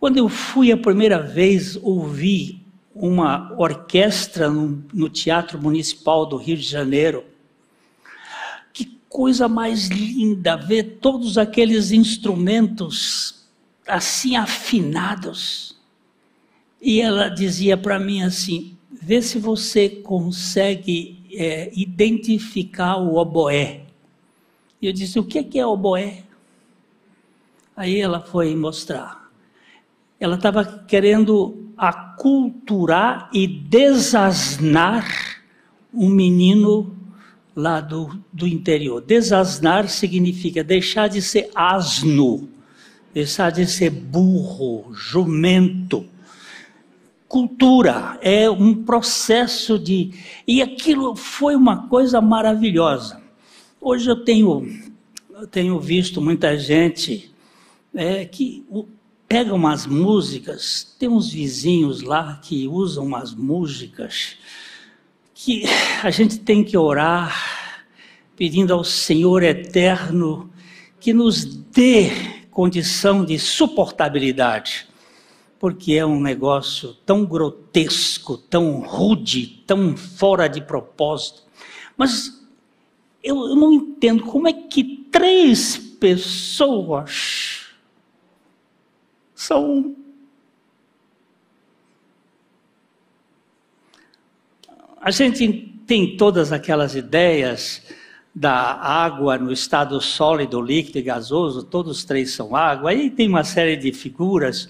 quando 0.00 0.18
eu 0.18 0.28
fui 0.28 0.70
a 0.70 0.76
primeira 0.76 1.18
vez 1.18 1.76
ouvir 1.76 2.60
uma 2.94 3.54
orquestra 3.56 4.50
no, 4.50 4.84
no 4.92 5.08
Teatro 5.08 5.58
Municipal 5.58 6.26
do 6.26 6.36
Rio 6.36 6.56
de 6.56 6.62
Janeiro, 6.62 7.24
que 8.72 8.98
coisa 9.08 9.48
mais 9.48 9.88
linda 9.88 10.56
ver 10.56 10.98
todos 11.00 11.38
aqueles 11.38 11.90
instrumentos 11.90 13.46
assim 13.88 14.36
afinados. 14.36 15.78
E 16.82 17.00
ela 17.00 17.30
dizia 17.30 17.76
para 17.76 17.98
mim 17.98 18.22
assim: 18.22 18.76
vê 18.92 19.22
se 19.22 19.38
você 19.38 19.88
consegue 19.88 21.24
é, 21.32 21.70
identificar 21.74 22.96
o 22.96 23.16
oboé. 23.16 23.84
E 24.82 24.86
eu 24.86 24.92
disse: 24.92 25.18
o 25.18 25.24
que 25.24 25.58
é 25.58 25.66
oboé? 25.66 26.23
Aí 27.76 28.00
ela 28.00 28.20
foi 28.20 28.54
mostrar 28.54 29.24
ela 30.24 30.36
estava 30.36 30.64
querendo 30.64 31.72
aculturar 31.76 33.28
e 33.32 33.46
desasnar 33.46 35.06
um 35.92 36.08
menino 36.08 36.96
lá 37.54 37.80
do, 37.80 38.18
do 38.32 38.46
interior. 38.46 39.02
Desasnar 39.02 39.88
significa 39.88 40.64
deixar 40.64 41.08
de 41.08 41.20
ser 41.20 41.50
asno, 41.54 42.48
deixar 43.12 43.50
de 43.50 43.66
ser 43.66 43.90
burro, 43.90 44.92
jumento. 44.94 46.06
Cultura 47.28 48.18
é 48.22 48.48
um 48.48 48.82
processo 48.82 49.78
de. 49.78 50.12
E 50.46 50.62
aquilo 50.62 51.14
foi 51.14 51.54
uma 51.56 51.88
coisa 51.88 52.20
maravilhosa. 52.20 53.20
Hoje 53.80 54.08
eu 54.08 54.24
tenho, 54.24 54.66
eu 55.32 55.46
tenho 55.46 55.78
visto 55.78 56.20
muita 56.20 56.56
gente 56.56 57.33
é, 57.94 58.24
que 58.24 58.64
pega 59.28 59.54
umas 59.54 59.86
músicas, 59.86 60.94
tem 60.98 61.08
uns 61.08 61.32
vizinhos 61.32 62.02
lá 62.02 62.40
que 62.42 62.68
usam 62.68 63.06
umas 63.06 63.34
músicas 63.34 64.36
que 65.34 65.64
a 66.02 66.10
gente 66.10 66.38
tem 66.38 66.62
que 66.62 66.76
orar 66.76 67.84
pedindo 68.36 68.72
ao 68.72 68.84
Senhor 68.84 69.42
eterno 69.42 70.50
que 71.00 71.12
nos 71.12 71.44
dê 71.44 72.10
condição 72.50 73.24
de 73.24 73.38
suportabilidade, 73.38 74.88
porque 75.58 75.94
é 75.94 76.06
um 76.06 76.20
negócio 76.20 76.94
tão 77.04 77.24
grotesco, 77.24 78.36
tão 78.36 78.80
rude, 78.80 79.62
tão 79.66 79.96
fora 79.96 80.48
de 80.48 80.60
propósito. 80.60 81.42
Mas 81.96 82.42
eu, 83.22 83.36
eu 83.48 83.56
não 83.56 83.72
entendo 83.72 84.24
como 84.24 84.48
é 84.48 84.52
que 84.52 85.06
três 85.10 85.76
pessoas 85.76 87.53
são 89.44 89.94
a 95.00 95.10
gente 95.10 95.74
tem 95.86 96.16
todas 96.16 96.50
aquelas 96.50 96.94
ideias 96.94 97.82
da 98.34 98.52
água 98.52 99.36
no 99.36 99.52
estado 99.52 100.00
sólido, 100.00 100.62
líquido 100.62 100.98
e 100.98 101.02
gasoso, 101.02 101.62
todos 101.62 101.98
os 101.98 102.04
três 102.04 102.32
são 102.32 102.56
água. 102.56 102.88
Aí 102.88 103.10
tem 103.10 103.28
uma 103.28 103.44
série 103.44 103.76
de 103.76 103.92
figuras. 103.92 104.66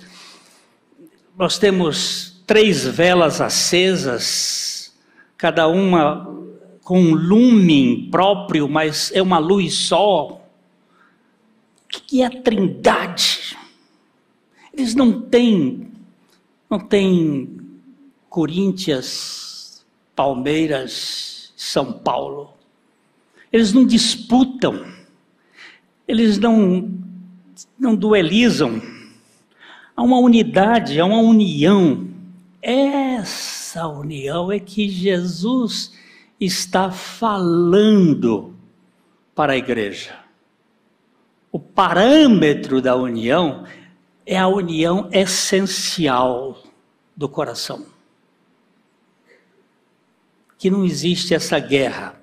Nós 1.39 1.57
temos 1.57 2.43
três 2.47 2.85
velas 2.85 3.41
acesas, 3.41 4.93
cada 5.37 5.69
uma 5.69 6.29
com 6.83 7.01
um 7.01 7.15
lumen 7.15 8.11
próprio, 8.11 8.69
mas 8.69 9.13
é 9.15 9.23
uma 9.23 9.39
luz 9.39 9.75
só. 9.75 10.43
O 11.85 11.89
que 11.89 12.23
é 12.23 12.27
a 12.27 12.43
trindade? 12.43 13.44
Eles 14.77 14.95
não 14.95 15.21
têm, 15.21 15.89
não 16.69 16.81
têm 16.81 17.61
Corinthians, 18.29 19.87
Palmeiras, 20.17 21.53
São 21.57 21.93
Paulo. 21.93 22.53
Eles 23.53 23.73
não 23.73 23.87
disputam, 23.87 24.85
eles 26.09 26.39
não, 26.39 26.91
não 27.79 27.95
duelizam. 27.95 28.83
Há 29.97 30.03
uma 30.03 30.19
unidade, 30.19 30.99
há 30.99 31.05
uma 31.05 31.21
união. 31.21 32.09
Essa 32.61 33.87
união 33.87 34.51
é 34.51 34.59
que 34.59 34.89
Jesus 34.89 35.93
está 36.41 36.91
falando 36.91 38.57
para 39.37 39.53
a 39.53 39.57
igreja. 39.57 40.19
O 41.53 41.61
parâmetro 41.61 42.83
da 42.83 42.97
união 42.97 43.65
é 44.27 44.37
a 44.39 44.49
união 44.49 45.09
essencial 45.13 46.63
do 47.17 47.29
coração. 47.29 47.87
Que 50.59 50.71
não 50.71 50.85
existe 50.85 51.35
essa 51.35 51.59
guerra. 51.59 52.21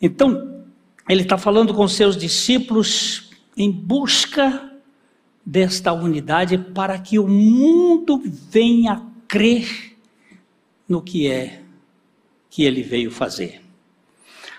Então, 0.00 0.64
ele 1.08 1.22
está 1.22 1.38
falando 1.38 1.74
com 1.74 1.86
seus 1.88 2.16
discípulos 2.16 3.30
em 3.56 3.70
busca 3.70 4.70
desta 5.44 5.92
unidade 5.92 6.58
para 6.58 6.98
que 6.98 7.18
o 7.18 7.26
mundo 7.26 8.22
venha 8.24 9.06
crer 9.26 9.96
no 10.88 11.00
que 11.00 11.30
é 11.30 11.62
que 12.48 12.64
ele 12.64 12.82
veio 12.82 13.10
fazer. 13.10 13.62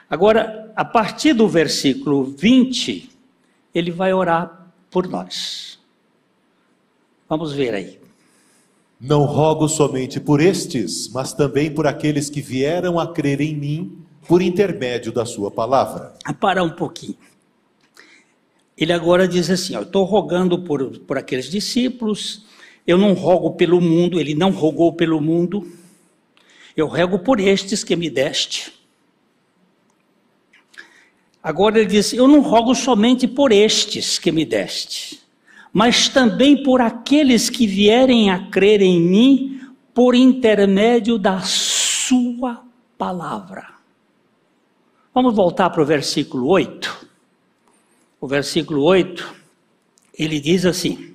Agora, 0.09 0.71
a 0.75 0.83
partir 0.83 1.33
do 1.33 1.47
versículo 1.47 2.23
20, 2.23 3.09
ele 3.73 3.91
vai 3.91 4.13
orar 4.13 4.71
por 4.89 5.07
nós. 5.07 5.80
Vamos 7.31 7.53
ver 7.53 7.73
aí. 7.73 7.97
Não 8.99 9.23
rogo 9.23 9.69
somente 9.69 10.19
por 10.19 10.41
estes, 10.41 11.07
mas 11.13 11.31
também 11.31 11.73
por 11.73 11.87
aqueles 11.87 12.29
que 12.29 12.41
vieram 12.41 12.99
a 12.99 13.07
crer 13.07 13.39
em 13.39 13.55
mim 13.55 13.99
por 14.27 14.41
intermédio 14.41 15.13
da 15.13 15.25
sua 15.25 15.49
palavra. 15.49 16.13
A 16.25 16.33
parar 16.33 16.63
um 16.63 16.71
pouquinho. 16.71 17.15
Ele 18.77 18.91
agora 18.91 19.29
diz 19.29 19.49
assim: 19.49 19.75
Eu 19.75 19.83
estou 19.83 20.03
rogando 20.03 20.61
por, 20.63 20.99
por 20.99 21.17
aqueles 21.17 21.49
discípulos, 21.49 22.45
eu 22.85 22.97
não 22.97 23.13
rogo 23.13 23.51
pelo 23.51 23.79
mundo, 23.79 24.19
ele 24.19 24.35
não 24.35 24.51
rogou 24.51 24.91
pelo 24.91 25.21
mundo, 25.21 25.65
eu 26.75 26.89
rego 26.89 27.17
por 27.17 27.39
estes 27.39 27.81
que 27.81 27.95
me 27.95 28.09
deste. 28.09 28.73
Agora 31.41 31.79
ele 31.79 31.87
diz: 31.87 32.11
Eu 32.11 32.27
não 32.27 32.41
rogo 32.41 32.75
somente 32.75 33.25
por 33.25 33.53
estes 33.53 34.19
que 34.19 34.33
me 34.33 34.43
deste 34.43 35.20
mas 35.73 36.09
também 36.09 36.61
por 36.63 36.81
aqueles 36.81 37.49
que 37.49 37.65
vierem 37.65 38.29
a 38.29 38.49
crer 38.49 38.81
em 38.81 38.99
mim 38.99 39.61
por 39.93 40.15
intermédio 40.15 41.17
da 41.17 41.41
Sua 41.41 42.63
palavra. 42.97 43.67
Vamos 45.13 45.35
voltar 45.35 45.69
para 45.69 45.81
o 45.81 45.85
versículo 45.85 46.47
8. 46.47 47.07
O 48.19 48.27
versículo 48.27 48.83
8, 48.83 49.33
ele 50.17 50.39
diz 50.39 50.65
assim: 50.65 51.13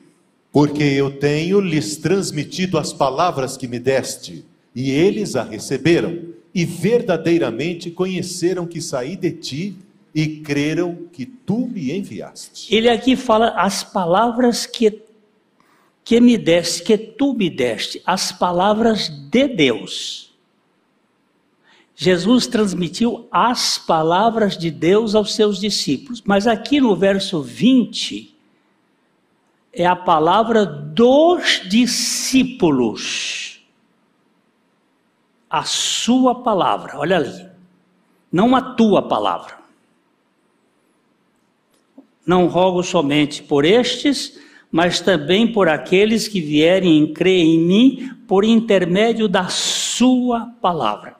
Porque 0.50 0.82
eu 0.82 1.18
tenho 1.18 1.60
lhes 1.60 1.96
transmitido 1.96 2.78
as 2.78 2.92
palavras 2.92 3.56
que 3.56 3.68
me 3.68 3.78
deste, 3.78 4.44
e 4.74 4.90
eles 4.90 5.36
a 5.36 5.42
receberam, 5.42 6.18
e 6.54 6.64
verdadeiramente 6.64 7.90
conheceram 7.90 8.66
que 8.66 8.80
saí 8.80 9.16
de 9.16 9.30
ti 9.30 9.76
e 10.16 10.40
creram 10.40 11.06
que 11.12 11.26
tu 11.26 11.68
me 11.68 11.92
enviaste. 11.92 12.74
Ele 12.74 12.88
aqui 12.88 13.14
fala 13.14 13.50
as 13.50 13.84
palavras 13.84 14.64
que 14.64 15.02
que 16.02 16.20
me 16.20 16.38
deste, 16.38 16.84
que 16.84 16.96
tu 16.96 17.34
me 17.34 17.50
deste, 17.50 18.00
as 18.06 18.30
palavras 18.30 19.08
de 19.08 19.48
Deus. 19.48 20.32
Jesus 21.96 22.46
transmitiu 22.46 23.26
as 23.30 23.76
palavras 23.76 24.56
de 24.56 24.70
Deus 24.70 25.16
aos 25.16 25.34
seus 25.34 25.58
discípulos. 25.58 26.22
Mas 26.24 26.46
aqui 26.46 26.80
no 26.80 26.94
verso 26.94 27.42
20, 27.42 28.36
é 29.72 29.84
a 29.84 29.96
palavra 29.96 30.64
dos 30.64 31.62
discípulos. 31.68 33.60
A 35.50 35.64
sua 35.64 36.36
palavra, 36.36 37.00
olha 37.00 37.16
ali. 37.16 37.48
Não 38.30 38.54
a 38.54 38.62
tua 38.62 39.08
palavra. 39.08 39.65
Não 42.26 42.46
rogo 42.48 42.82
somente 42.82 43.40
por 43.42 43.64
estes, 43.64 44.38
mas 44.70 45.00
também 45.00 45.50
por 45.50 45.68
aqueles 45.68 46.26
que 46.26 46.40
vierem 46.40 47.12
crer 47.12 47.44
em 47.44 47.58
mim 47.58 48.10
por 48.26 48.44
intermédio 48.44 49.28
da 49.28 49.48
sua 49.48 50.46
palavra. 50.60 51.16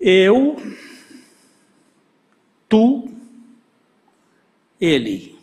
Eu, 0.00 0.56
tu, 2.68 3.08
ele. 4.80 5.38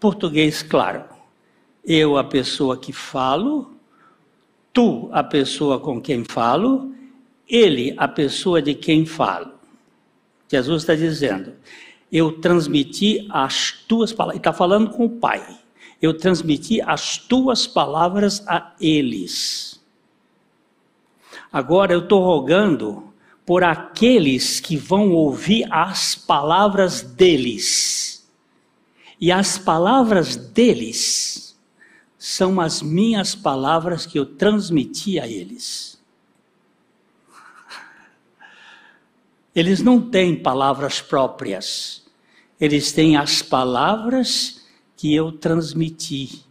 Português 0.00 0.62
claro. 0.62 1.04
Eu, 1.84 2.16
a 2.16 2.24
pessoa 2.24 2.78
que 2.78 2.92
falo, 2.92 3.74
tu, 4.72 5.08
a 5.12 5.22
pessoa 5.22 5.78
com 5.78 6.00
quem 6.00 6.24
falo, 6.24 6.94
ele, 7.48 7.94
a 7.96 8.06
pessoa 8.06 8.60
de 8.60 8.74
quem 8.74 9.06
falo. 9.06 9.57
Jesus 10.48 10.82
está 10.82 10.94
dizendo: 10.94 11.52
Eu 12.10 12.40
transmiti 12.40 13.26
as 13.30 13.72
tuas 13.86 14.12
palavras. 14.12 14.38
Está 14.38 14.52
falando 14.52 14.90
com 14.90 15.04
o 15.04 15.10
Pai. 15.10 15.44
Eu 16.00 16.16
transmiti 16.16 16.80
as 16.80 17.18
tuas 17.18 17.66
palavras 17.66 18.42
a 18.46 18.74
eles. 18.80 19.80
Agora 21.52 21.92
eu 21.92 22.00
estou 22.00 22.22
rogando 22.22 23.12
por 23.44 23.64
aqueles 23.64 24.60
que 24.60 24.76
vão 24.76 25.12
ouvir 25.12 25.66
as 25.70 26.14
palavras 26.14 27.02
deles. 27.02 28.28
E 29.20 29.32
as 29.32 29.58
palavras 29.58 30.36
deles 30.36 31.58
são 32.18 32.60
as 32.60 32.82
minhas 32.82 33.34
palavras 33.34 34.04
que 34.04 34.18
eu 34.18 34.26
transmiti 34.26 35.18
a 35.18 35.26
eles. 35.26 35.97
Eles 39.58 39.82
não 39.82 40.00
têm 40.00 40.36
palavras 40.36 41.00
próprias, 41.00 42.04
eles 42.60 42.92
têm 42.92 43.16
as 43.16 43.42
palavras 43.42 44.64
que 44.96 45.12
eu 45.12 45.32
transmiti, 45.32 46.44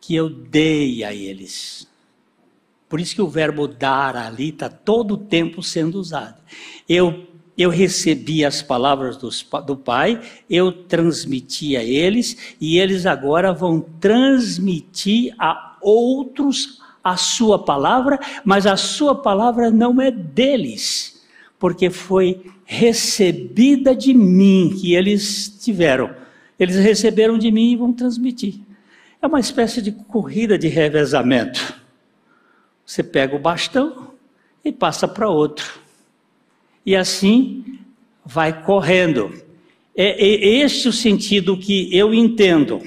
que 0.00 0.16
eu 0.16 0.28
dei 0.28 1.04
a 1.04 1.14
eles. 1.14 1.86
Por 2.88 2.98
isso 2.98 3.14
que 3.14 3.22
o 3.22 3.28
verbo 3.28 3.68
dar 3.68 4.16
ali 4.16 4.48
está 4.48 4.68
todo 4.68 5.14
o 5.14 5.16
tempo 5.16 5.62
sendo 5.62 5.94
usado. 5.94 6.42
Eu, 6.88 7.24
eu 7.56 7.70
recebi 7.70 8.44
as 8.44 8.60
palavras 8.60 9.16
dos, 9.16 9.46
do 9.64 9.76
Pai, 9.76 10.20
eu 10.50 10.72
transmiti 10.72 11.76
a 11.76 11.84
eles, 11.84 12.56
e 12.60 12.80
eles 12.80 13.06
agora 13.06 13.52
vão 13.52 13.80
transmitir 13.80 15.32
a 15.38 15.76
outros 15.80 16.80
a 17.02 17.16
sua 17.16 17.60
palavra, 17.64 18.18
mas 18.44 18.66
a 18.66 18.76
sua 18.76 19.14
palavra 19.14 19.70
não 19.70 20.00
é 20.00 20.10
deles, 20.10 21.19
porque 21.60 21.90
foi 21.90 22.40
recebida 22.64 23.94
de 23.94 24.14
mim 24.14 24.74
que 24.80 24.94
eles 24.94 25.58
tiveram. 25.62 26.10
Eles 26.58 26.76
receberam 26.76 27.36
de 27.36 27.52
mim 27.52 27.72
e 27.72 27.76
vão 27.76 27.92
transmitir. 27.92 28.54
É 29.20 29.26
uma 29.26 29.38
espécie 29.38 29.82
de 29.82 29.92
corrida 29.92 30.56
de 30.56 30.68
revezamento. 30.68 31.74
Você 32.84 33.02
pega 33.02 33.36
o 33.36 33.38
bastão 33.38 34.14
e 34.64 34.72
passa 34.72 35.06
para 35.06 35.28
outro. 35.28 35.78
E 36.84 36.96
assim 36.96 37.78
vai 38.24 38.64
correndo. 38.64 39.30
É, 39.94 40.24
é 40.24 40.62
este 40.62 40.88
o 40.88 40.92
sentido 40.92 41.58
que 41.58 41.94
eu 41.94 42.14
entendo. 42.14 42.80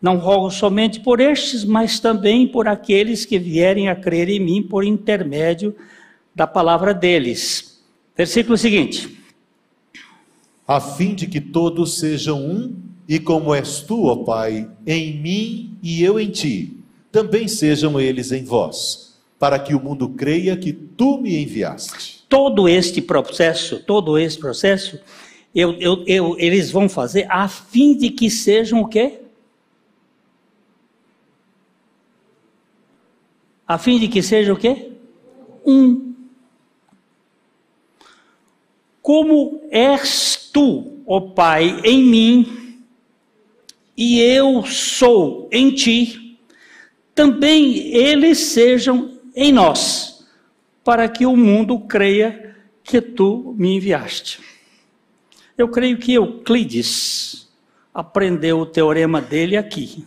Não 0.00 0.18
rogo 0.18 0.50
somente 0.50 1.00
por 1.00 1.18
estes, 1.18 1.64
mas 1.64 1.98
também 1.98 2.46
por 2.46 2.68
aqueles 2.68 3.24
que 3.24 3.40
vierem 3.40 3.88
a 3.88 3.96
crer 3.96 4.28
em 4.28 4.38
mim 4.38 4.62
por 4.62 4.84
intermédio 4.84 5.74
da 6.32 6.46
palavra 6.46 6.94
deles. 6.94 7.73
Versículo 8.16 8.56
seguinte. 8.56 9.18
A 10.66 10.80
fim 10.80 11.14
de 11.14 11.26
que 11.26 11.40
todos 11.40 11.98
sejam 11.98 12.40
um, 12.40 12.74
e 13.08 13.18
como 13.18 13.54
és 13.54 13.80
tu, 13.80 14.06
ó 14.06 14.16
Pai, 14.16 14.70
em 14.86 15.20
mim 15.20 15.76
e 15.82 16.02
eu 16.02 16.18
em 16.18 16.30
ti, 16.30 16.78
também 17.12 17.46
sejam 17.46 18.00
eles 18.00 18.32
em 18.32 18.44
vós 18.44 19.14
para 19.38 19.58
que 19.58 19.74
o 19.74 19.80
mundo 19.80 20.08
creia 20.08 20.56
que 20.56 20.72
tu 20.72 21.18
me 21.18 21.42
enviaste. 21.42 22.24
Todo 22.28 22.66
este 22.66 23.02
processo, 23.02 23.78
todo 23.80 24.16
este 24.18 24.38
processo, 24.38 24.98
eu, 25.54 25.72
eu, 25.74 26.02
eu, 26.06 26.36
eles 26.38 26.70
vão 26.70 26.88
fazer 26.88 27.26
a 27.28 27.46
fim 27.46 27.94
de 27.96 28.10
que 28.10 28.30
sejam 28.30 28.80
o 28.80 28.88
quê? 28.88 29.20
A 33.66 33.76
fim 33.76 33.98
de 33.98 34.08
que 34.08 34.22
sejam 34.22 34.54
o 34.54 34.58
quê? 34.58 34.92
Um. 35.64 36.13
Como 39.04 39.60
és 39.70 40.48
tu, 40.50 41.02
ó 41.06 41.20
Pai, 41.20 41.78
em 41.84 42.02
mim, 42.02 42.80
e 43.94 44.18
eu 44.18 44.64
sou 44.64 45.46
em 45.52 45.74
ti, 45.74 46.38
também 47.14 47.94
eles 47.94 48.38
sejam 48.38 49.18
em 49.36 49.52
nós, 49.52 50.26
para 50.82 51.06
que 51.06 51.26
o 51.26 51.36
mundo 51.36 51.80
creia 51.80 52.56
que 52.82 52.98
tu 52.98 53.54
me 53.58 53.76
enviaste. 53.76 54.40
Eu 55.58 55.68
creio 55.68 55.98
que 55.98 56.14
Euclides 56.14 57.46
aprendeu 57.92 58.58
o 58.58 58.64
teorema 58.64 59.20
dele 59.20 59.58
aqui. 59.58 60.02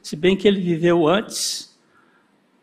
Se 0.00 0.16
bem 0.16 0.34
que 0.34 0.48
ele 0.48 0.62
viveu 0.62 1.06
antes, 1.06 1.78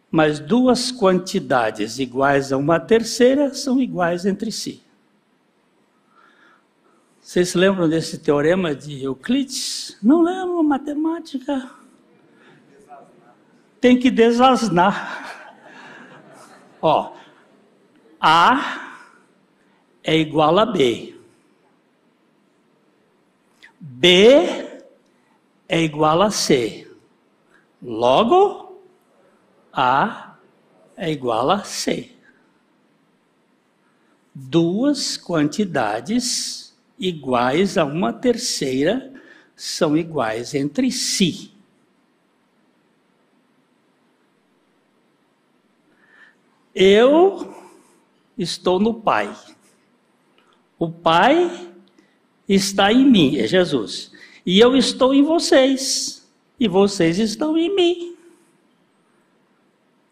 mas 0.10 0.40
duas 0.40 0.92
quantidades 0.92 2.00
iguais 2.00 2.52
a 2.52 2.58
uma 2.58 2.80
terceira 2.80 3.54
são 3.54 3.80
iguais 3.80 4.26
entre 4.26 4.52
si. 4.52 4.87
Vocês 7.28 7.50
se 7.50 7.58
lembram 7.58 7.90
desse 7.90 8.20
teorema 8.20 8.74
de 8.74 9.04
Euclides? 9.04 9.98
Não 10.02 10.22
lembro, 10.22 10.64
matemática. 10.64 11.70
Tem 13.82 14.00
que 14.00 14.10
desasnar. 14.10 15.60
Ó, 16.82 17.18
A 18.18 19.10
é 20.02 20.16
igual 20.16 20.58
a 20.58 20.66
B. 20.66 21.20
B 23.78 24.80
é 25.68 25.82
igual 25.82 26.22
a 26.22 26.32
C. 26.32 26.90
Logo, 27.82 28.82
A 29.74 30.38
é 30.96 31.12
igual 31.12 31.52
a 31.52 31.62
C. 31.66 32.10
Duas 34.34 35.18
quantidades 35.18 36.67
iguais 37.00 37.78
a 37.78 37.86
uma 37.86 38.12
terceira 38.12 39.14
são 39.56 39.98
iguais 39.98 40.54
entre 40.54 40.92
si. 40.92 41.52
Eu 46.74 47.56
estou 48.38 48.80
no 48.80 48.94
Pai. 48.94 49.36
O 50.78 50.92
Pai 50.92 51.72
está 52.48 52.94
em 52.94 53.04
mim, 53.04 53.38
é 53.38 53.48
Jesus. 53.48 54.12
E 54.46 54.60
eu 54.60 54.76
estou 54.76 55.14
em 55.14 55.24
vocês. 55.24 56.30
E 56.60 56.68
vocês 56.68 57.18
estão 57.18 57.58
em 57.58 57.74
mim. 57.76 58.16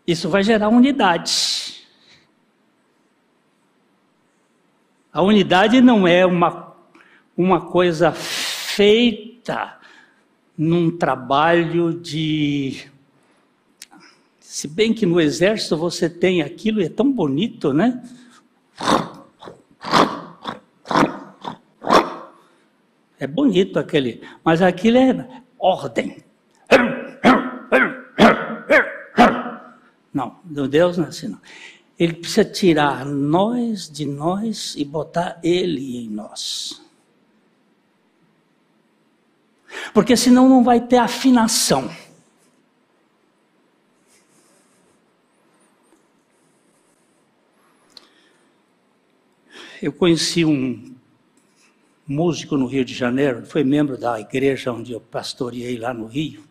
Isso 0.08 0.28
vai 0.28 0.44
gerar 0.44 0.70
unidade. 0.70 1.88
A 5.12 5.22
unidade 5.22 5.82
não 5.82 6.08
é 6.08 6.26
uma, 6.26 6.65
uma 7.38 7.62
coisa 7.62 8.12
feita 8.12 9.78
num 10.58 10.90
trabalho 10.96 11.94
de 12.00 12.88
se 14.40 14.70
bem 14.70 14.94
que 14.94 15.06
no 15.06 15.20
exército 15.20 15.76
você 15.76 16.10
tem 16.10 16.42
aquilo 16.42 16.82
e 16.82 16.86
é 16.86 16.90
tão 16.90 17.12
bonito, 17.12 17.74
né? 17.74 18.02
É 23.20 23.28
bonito 23.28 23.78
aquele, 23.78 24.22
mas 24.44 24.62
aquilo 24.62 24.98
é 24.98 25.44
ordem. 25.60 26.24
Não, 30.14 30.40
meu 30.46 30.70
Deus 30.70 30.98
não 30.98 31.06
é 31.06 31.10
assim 31.10 31.28
não. 31.28 31.42
Ele 32.00 32.14
precisa 32.14 32.46
tirar 32.46 33.06
nós 33.06 33.90
de 33.90 34.06
nós 34.06 34.74
e 34.78 34.86
botar 34.86 35.38
ele 35.44 35.98
em 35.98 36.10
nós. 36.10 36.85
Porque 39.94 40.16
senão 40.18 40.50
não 40.50 40.64
vai 40.64 40.80
ter 40.80 40.98
afinação. 40.98 41.90
Eu 49.82 49.94
conheci 49.94 50.44
um 50.44 50.96
músico 52.08 52.58
no 52.58 52.66
Rio 52.66 52.86
de 52.86 52.94
Janeiro, 52.94 53.46
foi 53.46 53.64
membro 53.64 53.98
da 53.98 54.20
igreja 54.20 54.72
onde 54.72 54.92
eu 54.92 55.00
pastoreei 55.00 55.78
lá 55.78 55.94
no 55.94 56.06
Rio. 56.06 56.44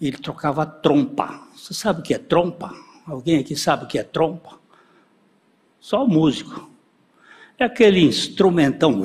Ele 0.00 0.16
tocava 0.16 0.64
trompa. 0.64 1.42
Você 1.56 1.74
sabe 1.74 2.00
o 2.00 2.02
que 2.02 2.14
é 2.14 2.18
trompa? 2.18 2.72
Alguém 3.06 3.38
aqui 3.38 3.56
sabe 3.56 3.84
o 3.84 3.88
que 3.88 3.98
é 3.98 4.02
trompa? 4.02 4.58
Só 5.80 6.04
o 6.04 6.08
músico. 6.08 6.70
É 7.58 7.64
aquele 7.64 8.00
instrumentão. 8.00 9.02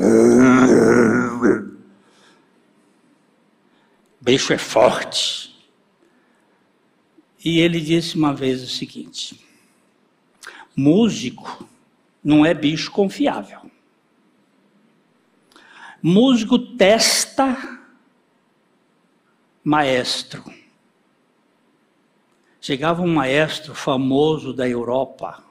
Bicho 4.23 4.53
é 4.53 4.57
forte. 4.57 5.53
E 7.43 7.59
ele 7.59 7.81
disse 7.81 8.15
uma 8.15 8.33
vez 8.33 8.63
o 8.63 8.67
seguinte: 8.67 9.45
músico 10.73 11.67
não 12.23 12.45
é 12.45 12.53
bicho 12.53 12.89
confiável. 12.89 13.69
Músico 16.01 16.57
testa 16.57 17.81
maestro. 19.61 20.41
Chegava 22.61 23.01
um 23.01 23.13
maestro 23.13 23.75
famoso 23.75 24.53
da 24.53 24.69
Europa, 24.69 25.43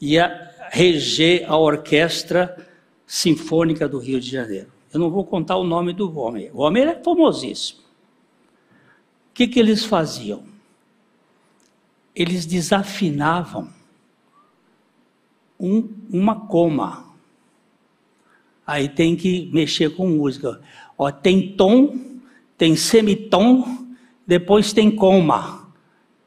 ia 0.00 0.50
reger 0.70 1.44
a 1.46 1.58
orquestra 1.58 2.66
sinfônica 3.06 3.86
do 3.86 3.98
Rio 3.98 4.18
de 4.18 4.30
Janeiro. 4.30 4.73
Eu 4.94 5.00
não 5.00 5.10
vou 5.10 5.24
contar 5.24 5.56
o 5.56 5.64
nome 5.64 5.92
do 5.92 6.16
homem. 6.16 6.48
O 6.54 6.60
homem 6.60 6.84
é 6.84 6.94
famosíssimo. 7.02 7.80
O 7.80 9.34
que, 9.34 9.48
que 9.48 9.58
eles 9.58 9.84
faziam? 9.84 10.44
Eles 12.14 12.46
desafinavam 12.46 13.68
um, 15.58 15.88
uma 16.08 16.46
coma. 16.46 17.06
Aí 18.64 18.88
tem 18.88 19.16
que 19.16 19.50
mexer 19.52 19.96
com 19.96 20.08
música. 20.08 20.60
Ó, 20.96 21.10
tem 21.10 21.56
tom, 21.56 21.98
tem 22.56 22.76
semitom, 22.76 23.88
depois 24.24 24.72
tem 24.72 24.92
coma, 24.92 25.72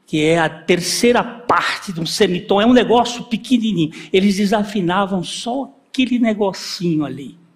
que 0.05 0.21
é 0.21 0.39
a 0.39 0.49
terceira 0.49 1.23
parte 1.23 1.93
de 1.93 2.01
um 2.01 2.05
semitom. 2.05 2.59
É 2.59 2.65
um 2.65 2.73
negócio 2.73 3.23
pequenininho. 3.23 3.93
Eles 4.11 4.35
desafinavam 4.35 5.23
só 5.23 5.73
aquele 5.87 6.19
negocinho 6.19 7.05
ali. 7.05 7.46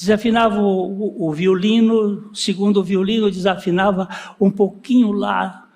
Desafinava 0.00 0.58
o, 0.58 1.26
o, 1.26 1.28
o 1.28 1.32
violino, 1.32 2.34
segundo 2.34 2.80
o 2.80 2.82
violino, 2.82 3.30
desafinava 3.30 4.08
um 4.40 4.50
pouquinho 4.50 5.12
lá. 5.12 5.68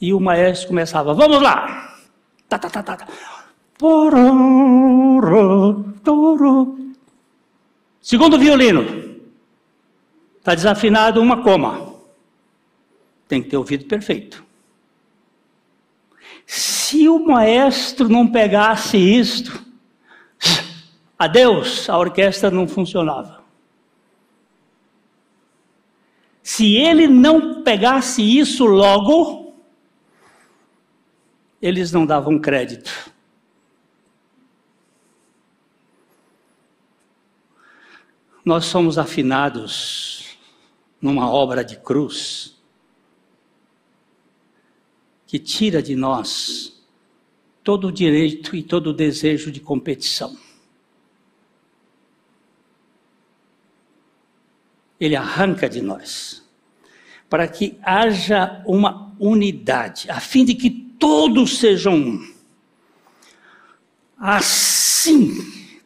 E 0.00 0.14
o 0.14 0.18
maestro 0.18 0.68
começava, 0.68 1.12
vamos 1.12 1.42
lá! 1.42 1.98
Tá, 2.48 2.58
tá, 2.58 2.70
tá, 2.70 2.82
tá. 2.82 3.06
Segundo 8.00 8.38
violino, 8.38 9.20
está 10.38 10.54
desafinado 10.54 11.20
uma 11.20 11.42
coma. 11.42 11.92
Tem 13.28 13.42
que 13.42 13.50
ter 13.50 13.58
ouvido 13.58 13.84
perfeito. 13.84 14.42
Se 16.46 17.06
o 17.06 17.18
maestro 17.18 18.08
não 18.08 18.26
pegasse 18.26 18.96
isto, 18.96 19.62
adeus, 21.18 21.90
a 21.90 21.98
orquestra 21.98 22.50
não 22.50 22.66
funcionava. 22.66 23.41
Se 26.42 26.74
ele 26.74 27.06
não 27.06 27.62
pegasse 27.62 28.22
isso 28.22 28.64
logo, 28.64 29.54
eles 31.60 31.92
não 31.92 32.04
davam 32.04 32.38
crédito. 32.38 33.12
Nós 38.44 38.64
somos 38.64 38.98
afinados 38.98 40.36
numa 41.00 41.30
obra 41.30 41.64
de 41.64 41.76
cruz 41.76 42.60
que 45.26 45.38
tira 45.38 45.80
de 45.80 45.94
nós 45.94 46.84
todo 47.62 47.86
o 47.86 47.92
direito 47.92 48.56
e 48.56 48.62
todo 48.62 48.88
o 48.88 48.92
desejo 48.92 49.52
de 49.52 49.60
competição. 49.60 50.36
Ele 55.02 55.16
arranca 55.16 55.68
de 55.68 55.82
nós, 55.82 56.48
para 57.28 57.48
que 57.48 57.76
haja 57.82 58.62
uma 58.64 59.12
unidade, 59.18 60.08
a 60.08 60.20
fim 60.20 60.44
de 60.44 60.54
que 60.54 60.70
todos 60.70 61.58
sejam 61.58 61.96
um. 61.96 62.34
Assim, 64.16 65.36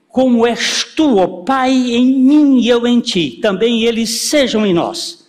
como 0.07 0.47
és 0.47 0.85
tu, 0.95 1.17
ó 1.17 1.43
Pai, 1.45 1.73
em 1.73 2.15
mim 2.15 2.61
e 2.61 2.69
eu 2.69 2.87
em 2.87 3.01
ti, 3.01 3.39
também 3.41 3.85
eles 3.85 4.29
sejam 4.29 4.67
em 4.67 4.75
nós. 4.75 5.27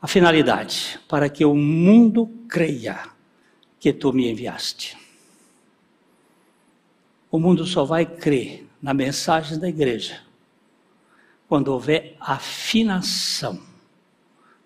A 0.00 0.06
finalidade, 0.06 1.00
para 1.08 1.28
que 1.28 1.44
o 1.44 1.56
mundo 1.56 2.30
creia 2.48 3.00
que 3.80 3.92
tu 3.92 4.12
me 4.12 4.30
enviaste. 4.30 4.96
O 7.32 7.40
mundo 7.40 7.66
só 7.66 7.84
vai 7.84 8.06
crer 8.06 8.64
na 8.80 8.94
mensagem 8.94 9.58
da 9.58 9.68
igreja 9.68 10.24
quando 11.48 11.68
houver 11.68 12.16
afinação 12.20 13.60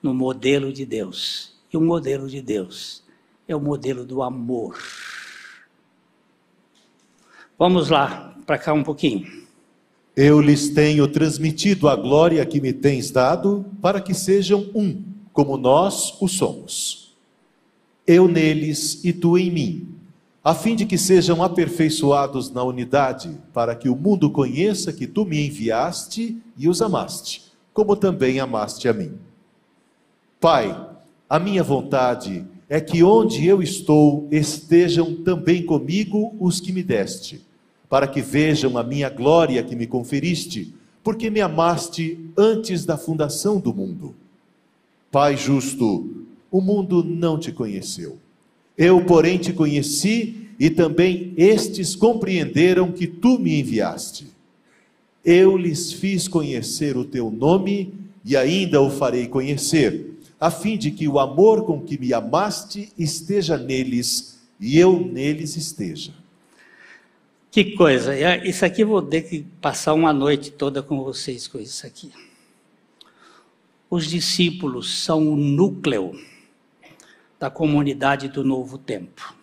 no 0.02 0.14
modelo 0.14 0.72
de 0.72 0.86
Deus. 0.86 1.54
E 1.72 1.76
o 1.76 1.80
modelo 1.80 2.28
de 2.28 2.40
Deus 2.40 3.02
é 3.46 3.54
o 3.54 3.60
modelo 3.60 4.04
do 4.04 4.22
amor. 4.22 4.78
Vamos 7.58 7.90
lá, 7.90 8.34
para 8.46 8.58
cá 8.58 8.72
um 8.72 8.82
pouquinho. 8.82 9.40
Eu 10.16 10.40
lhes 10.40 10.70
tenho 10.70 11.06
transmitido 11.06 11.88
a 11.88 11.94
glória 11.94 12.44
que 12.44 12.60
me 12.60 12.72
tens 12.72 13.10
dado, 13.10 13.64
para 13.80 14.00
que 14.00 14.14
sejam 14.14 14.70
um, 14.74 15.04
como 15.32 15.56
nós 15.56 16.16
o 16.20 16.26
somos. 16.26 17.16
Eu 18.06 18.26
neles 18.26 19.04
e 19.04 19.12
tu 19.12 19.38
em 19.38 19.50
mim, 19.50 19.99
a 20.42 20.54
fim 20.54 20.74
de 20.74 20.86
que 20.86 20.96
sejam 20.96 21.42
aperfeiçoados 21.42 22.50
na 22.50 22.62
unidade, 22.62 23.36
para 23.52 23.74
que 23.74 23.88
o 23.88 23.96
mundo 23.96 24.30
conheça 24.30 24.92
que 24.92 25.06
tu 25.06 25.24
me 25.24 25.46
enviaste 25.46 26.36
e 26.56 26.68
os 26.68 26.80
amaste, 26.80 27.42
como 27.72 27.94
também 27.94 28.40
amaste 28.40 28.88
a 28.88 28.92
mim. 28.92 29.12
Pai, 30.40 30.74
a 31.28 31.38
minha 31.38 31.62
vontade 31.62 32.44
é 32.68 32.80
que 32.80 33.02
onde 33.02 33.46
eu 33.46 33.62
estou 33.62 34.26
estejam 34.30 35.16
também 35.16 35.64
comigo 35.64 36.34
os 36.40 36.60
que 36.60 36.72
me 36.72 36.82
deste 36.82 37.48
para 37.90 38.06
que 38.06 38.22
vejam 38.22 38.78
a 38.78 38.84
minha 38.84 39.10
glória 39.10 39.64
que 39.64 39.74
me 39.74 39.84
conferiste, 39.84 40.72
porque 41.02 41.28
me 41.28 41.40
amaste 41.40 42.30
antes 42.38 42.84
da 42.84 42.96
fundação 42.96 43.58
do 43.58 43.74
mundo. 43.74 44.14
Pai 45.10 45.36
justo, 45.36 46.24
o 46.52 46.60
mundo 46.60 47.02
não 47.02 47.36
te 47.36 47.50
conheceu. 47.50 48.16
Eu, 48.80 49.04
porém, 49.04 49.36
te 49.36 49.52
conheci 49.52 50.48
e 50.58 50.70
também 50.70 51.34
estes 51.36 51.94
compreenderam 51.94 52.90
que 52.90 53.06
tu 53.06 53.38
me 53.38 53.60
enviaste. 53.60 54.28
Eu 55.22 55.54
lhes 55.54 55.92
fiz 55.92 56.26
conhecer 56.26 56.96
o 56.96 57.04
teu 57.04 57.30
nome 57.30 57.92
e 58.24 58.34
ainda 58.38 58.80
o 58.80 58.88
farei 58.88 59.28
conhecer, 59.28 60.18
a 60.40 60.50
fim 60.50 60.78
de 60.78 60.90
que 60.90 61.06
o 61.06 61.18
amor 61.18 61.66
com 61.66 61.82
que 61.82 61.98
me 61.98 62.14
amaste 62.14 62.90
esteja 62.98 63.58
neles 63.58 64.40
e 64.58 64.78
eu 64.78 64.98
neles 64.98 65.56
esteja. 65.56 66.14
Que 67.50 67.72
coisa, 67.72 68.14
isso 68.46 68.64
aqui 68.64 68.82
vou 68.82 69.02
ter 69.02 69.28
que 69.28 69.44
passar 69.60 69.92
uma 69.92 70.10
noite 70.14 70.50
toda 70.50 70.82
com 70.82 71.04
vocês 71.04 71.46
com 71.46 71.58
isso 71.58 71.86
aqui. 71.86 72.10
Os 73.90 74.06
discípulos 74.06 75.02
são 75.04 75.30
o 75.30 75.36
núcleo 75.36 76.18
da 77.40 77.50
comunidade 77.50 78.28
do 78.28 78.44
novo 78.44 78.76
tempo. 78.76 79.34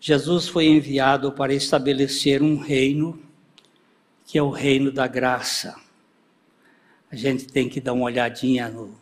Jesus 0.00 0.48
foi 0.48 0.66
enviado 0.66 1.30
para 1.30 1.52
estabelecer 1.52 2.42
um 2.42 2.56
reino, 2.56 3.22
que 4.24 4.38
é 4.38 4.42
o 4.42 4.48
reino 4.48 4.90
da 4.90 5.06
graça. 5.06 5.76
A 7.12 7.16
gente 7.16 7.46
tem 7.46 7.68
que 7.68 7.82
dar 7.82 7.92
uma 7.92 8.06
olhadinha 8.06 8.70
no, 8.70 8.94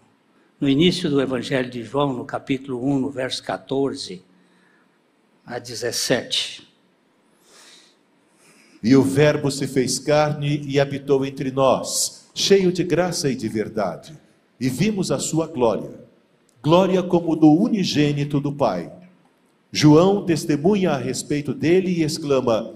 no 0.60 0.68
início 0.68 1.08
do 1.08 1.22
Evangelho 1.22 1.70
de 1.70 1.84
João, 1.84 2.12
no 2.12 2.24
capítulo 2.24 2.84
1, 2.84 2.98
no 2.98 3.10
verso 3.10 3.42
14 3.44 4.24
a 5.46 5.60
17. 5.60 6.68
E 8.82 8.96
o 8.96 9.02
Verbo 9.02 9.52
se 9.52 9.68
fez 9.68 10.00
carne 10.00 10.62
e 10.66 10.80
habitou 10.80 11.24
entre 11.24 11.52
nós, 11.52 12.28
cheio 12.34 12.72
de 12.72 12.82
graça 12.82 13.30
e 13.30 13.36
de 13.36 13.48
verdade, 13.48 14.20
e 14.62 14.68
vimos 14.68 15.10
a 15.10 15.18
sua 15.18 15.48
glória, 15.48 15.90
glória 16.62 17.02
como 17.02 17.34
do 17.34 17.52
unigênito 17.52 18.38
do 18.38 18.52
Pai. 18.52 18.92
João 19.72 20.24
testemunha 20.24 20.92
a 20.92 20.96
respeito 20.96 21.52
dele 21.52 21.90
e 21.90 22.04
exclama: 22.04 22.72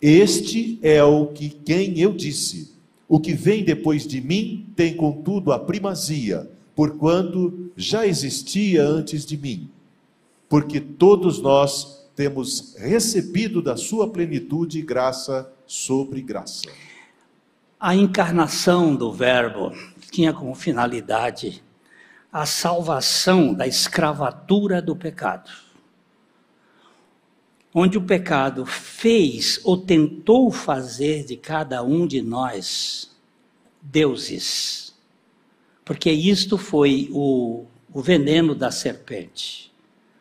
Este 0.00 0.78
é 0.80 1.02
o 1.02 1.26
que 1.26 1.48
quem 1.48 1.98
eu 1.98 2.12
disse. 2.12 2.72
O 3.08 3.18
que 3.18 3.32
vem 3.32 3.64
depois 3.64 4.06
de 4.06 4.20
mim 4.20 4.66
tem 4.76 4.94
contudo 4.94 5.50
a 5.50 5.58
primazia, 5.58 6.48
porquanto 6.72 7.72
já 7.76 8.06
existia 8.06 8.86
antes 8.86 9.26
de 9.26 9.36
mim. 9.36 9.68
Porque 10.48 10.78
todos 10.78 11.42
nós 11.42 12.06
temos 12.14 12.76
recebido 12.78 13.60
da 13.60 13.76
sua 13.76 14.08
plenitude 14.08 14.80
graça 14.82 15.52
sobre 15.66 16.22
graça. 16.22 16.68
A 17.80 17.94
encarnação 17.96 18.94
do 18.94 19.12
Verbo 19.12 19.72
tinha 20.14 20.32
como 20.32 20.54
finalidade 20.54 21.62
a 22.32 22.46
salvação 22.46 23.52
da 23.52 23.66
escravatura 23.66 24.80
do 24.80 24.94
pecado. 24.94 25.50
Onde 27.74 27.98
o 27.98 28.02
pecado 28.02 28.64
fez 28.64 29.60
ou 29.64 29.76
tentou 29.76 30.52
fazer 30.52 31.24
de 31.24 31.36
cada 31.36 31.82
um 31.82 32.06
de 32.06 32.22
nós 32.22 33.16
deuses. 33.82 34.94
Porque 35.84 36.10
isto 36.10 36.56
foi 36.56 37.08
o, 37.12 37.64
o 37.92 38.00
veneno 38.00 38.54
da 38.54 38.70
serpente. 38.70 39.72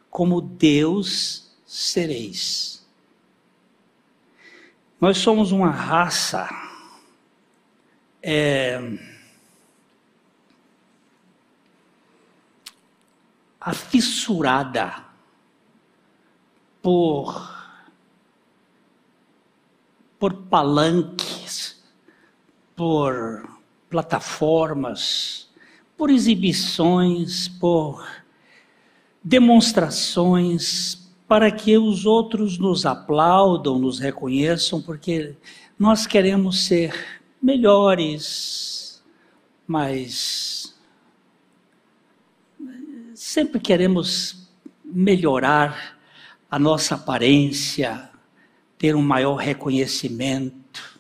Como 0.10 0.42
Deus 0.42 1.52
sereis. 1.66 2.84
Nós 5.00 5.20
somos 5.20 5.52
uma 5.52 5.70
raça 5.70 6.50
é, 8.22 8.80
afissurada 13.64 15.06
por, 16.82 17.50
por 20.20 20.34
palanques, 20.34 21.82
por 22.76 23.48
plataformas, 23.90 25.50
por 25.98 26.10
exibições, 26.10 27.48
por 27.48 28.06
demonstrações, 29.24 31.10
para 31.26 31.50
que 31.50 31.78
os 31.78 32.06
outros 32.06 32.58
nos 32.58 32.86
aplaudam, 32.86 33.80
nos 33.80 33.98
reconheçam, 33.98 34.82
porque 34.82 35.38
nós 35.80 36.06
queremos 36.06 36.66
ser 36.66 36.94
melhores, 37.42 39.02
mas 39.66 40.63
sempre 43.24 43.58
queremos 43.58 44.50
melhorar 44.84 45.98
a 46.52 46.60
nossa 46.60 46.96
aparência, 46.96 48.10
ter 48.78 48.98
um 48.98 49.02
maior 49.02 49.36
reconhecimento. 49.36 51.00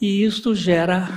E 0.00 0.22
isto 0.22 0.54
gera 0.54 1.08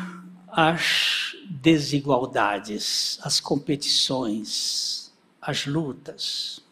as 0.48 1.36
desigualdades, 1.48 3.20
as 3.22 3.40
competições, 3.40 5.14
as 5.40 5.68
lutas. 5.68 6.64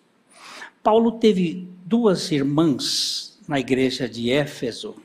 Paulo 0.81 1.19
teve 1.19 1.69
duas 1.85 2.31
irmãs 2.31 3.39
na 3.47 3.59
igreja 3.59 4.09
de 4.09 4.31
Éfeso, 4.31 4.95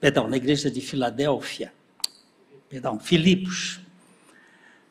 perdão, 0.00 0.28
na 0.28 0.38
igreja 0.38 0.70
de 0.70 0.80
Filadélfia, 0.80 1.74
perdão, 2.74 2.98
Filipos 2.98 3.78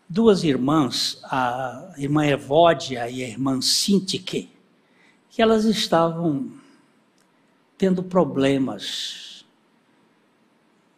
duas 0.07 0.45
irmãs, 0.45 1.19
a 1.25 1.93
irmã 1.97 2.25
Evódia 2.25 3.09
e 3.09 3.21
a 3.21 3.27
irmã 3.27 3.59
Sintique, 3.59 4.49
que 5.29 5.41
elas 5.41 5.65
estavam 5.65 6.49
tendo 7.77 8.01
problemas 8.01 9.45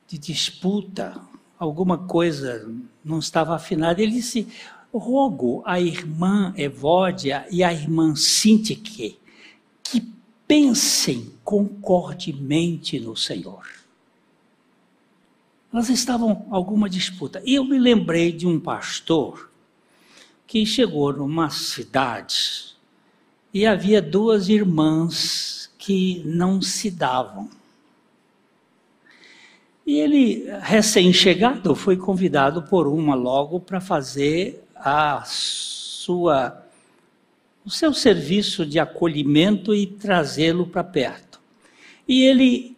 de 0.07 0.19
disputa, 0.19 1.19
alguma 1.57 1.97
coisa 1.97 2.71
não 3.03 3.17
estava 3.17 3.55
afinada. 3.55 3.99
Ele 3.99 4.11
disse: 4.11 4.47
rogo 4.93 5.63
a 5.65 5.79
irmã 5.79 6.53
Evódia 6.55 7.47
e 7.49 7.63
a 7.63 7.73
irmã 7.73 8.15
Sintique 8.15 9.17
que 9.81 10.13
pensem 10.47 11.33
concordemente 11.43 12.99
no 12.99 13.17
Senhor 13.17 13.84
elas 15.75 15.89
estavam 15.89 16.47
alguma 16.51 16.89
disputa. 16.89 17.41
E 17.43 17.55
eu 17.55 17.65
me 17.65 17.77
lembrei 17.77 18.31
de 18.31 18.47
um 18.47 18.57
pastor 18.57 19.51
que 20.47 20.65
chegou 20.65 21.11
numa 21.11 21.49
cidade 21.49 22.77
e 23.53 23.65
havia 23.65 24.01
duas 24.01 24.47
irmãs 24.47 25.69
que 25.77 26.21
não 26.23 26.61
se 26.61 26.89
davam. 26.89 27.49
E 29.85 29.99
ele, 29.99 30.49
recém-chegado, 30.61 31.75
foi 31.75 31.97
convidado 31.97 32.63
por 32.63 32.87
uma 32.87 33.13
logo 33.13 33.59
para 33.59 33.81
fazer 33.81 34.63
a 34.73 35.23
sua 35.25 36.63
o 37.65 37.69
seu 37.69 37.93
serviço 37.93 38.65
de 38.65 38.79
acolhimento 38.79 39.75
e 39.75 39.85
trazê-lo 39.85 40.67
para 40.67 40.85
perto. 40.85 41.41
E 42.07 42.23
ele 42.23 42.77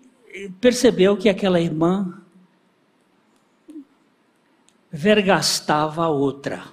percebeu 0.60 1.16
que 1.16 1.30
aquela 1.30 1.62
irmã 1.62 2.24
vergastava 4.98 6.06
a 6.06 6.10
outra, 6.10 6.64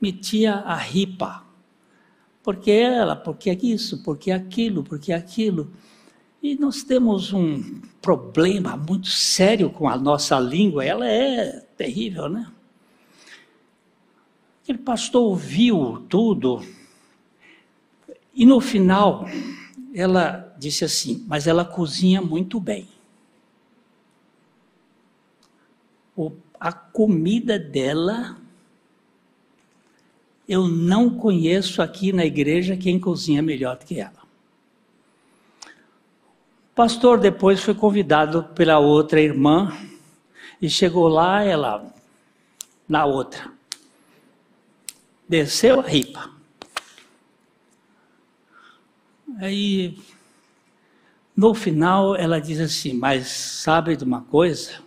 metia 0.00 0.54
a 0.54 0.76
ripa. 0.76 1.44
Porque 2.44 2.70
ela, 2.70 3.16
porque 3.16 3.50
isso, 3.60 4.02
porque 4.04 4.30
aquilo, 4.30 4.84
porque 4.84 5.12
aquilo. 5.12 5.72
E 6.40 6.54
nós 6.54 6.84
temos 6.84 7.32
um 7.32 7.80
problema 8.00 8.76
muito 8.76 9.08
sério 9.08 9.68
com 9.68 9.88
a 9.88 9.96
nossa 9.96 10.38
língua, 10.38 10.84
ela 10.84 11.06
é 11.06 11.60
terrível, 11.76 12.28
né? 12.28 12.50
Aquele 14.62 14.78
pastor 14.78 15.22
ouviu 15.22 16.06
tudo, 16.08 16.64
e 18.32 18.46
no 18.46 18.60
final 18.60 19.26
ela 19.92 20.54
disse 20.56 20.84
assim: 20.84 21.24
Mas 21.26 21.48
ela 21.48 21.64
cozinha 21.64 22.22
muito 22.22 22.60
bem. 22.60 22.88
O 26.16 26.30
a 26.62 26.70
comida 26.70 27.58
dela, 27.58 28.36
eu 30.48 30.68
não 30.68 31.10
conheço 31.10 31.82
aqui 31.82 32.12
na 32.12 32.24
igreja 32.24 32.76
quem 32.76 33.00
cozinha 33.00 33.42
melhor 33.42 33.76
do 33.76 33.84
que 33.84 33.98
ela. 33.98 34.22
O 35.66 36.74
pastor 36.76 37.18
depois 37.18 37.60
foi 37.60 37.74
convidado 37.74 38.44
pela 38.54 38.78
outra 38.78 39.20
irmã 39.20 39.76
e 40.60 40.70
chegou 40.70 41.08
lá, 41.08 41.42
ela 41.42 41.92
na 42.88 43.06
outra. 43.06 43.50
Desceu 45.28 45.80
a 45.80 45.82
ripa. 45.82 46.30
Aí, 49.38 49.98
no 51.36 51.54
final, 51.54 52.14
ela 52.14 52.40
diz 52.40 52.60
assim: 52.60 52.92
Mas 52.92 53.26
sabe 53.26 53.96
de 53.96 54.04
uma 54.04 54.20
coisa? 54.22 54.81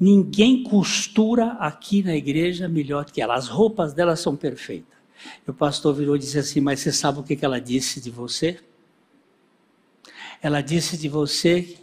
Ninguém 0.00 0.62
costura 0.62 1.52
aqui 1.60 2.02
na 2.02 2.16
igreja 2.16 2.66
melhor 2.66 3.04
que 3.04 3.20
ela. 3.20 3.34
As 3.34 3.48
roupas 3.48 3.92
dela 3.92 4.16
são 4.16 4.34
perfeitas. 4.34 4.98
E 5.46 5.50
o 5.50 5.52
pastor 5.52 5.94
virou 5.94 6.16
e 6.16 6.18
disse 6.18 6.38
assim: 6.38 6.58
Mas 6.58 6.80
você 6.80 6.90
sabe 6.90 7.20
o 7.20 7.22
que 7.22 7.38
ela 7.44 7.60
disse 7.60 8.00
de 8.00 8.10
você? 8.10 8.58
Ela 10.40 10.62
disse 10.62 10.96
de 10.96 11.06
você 11.06 11.76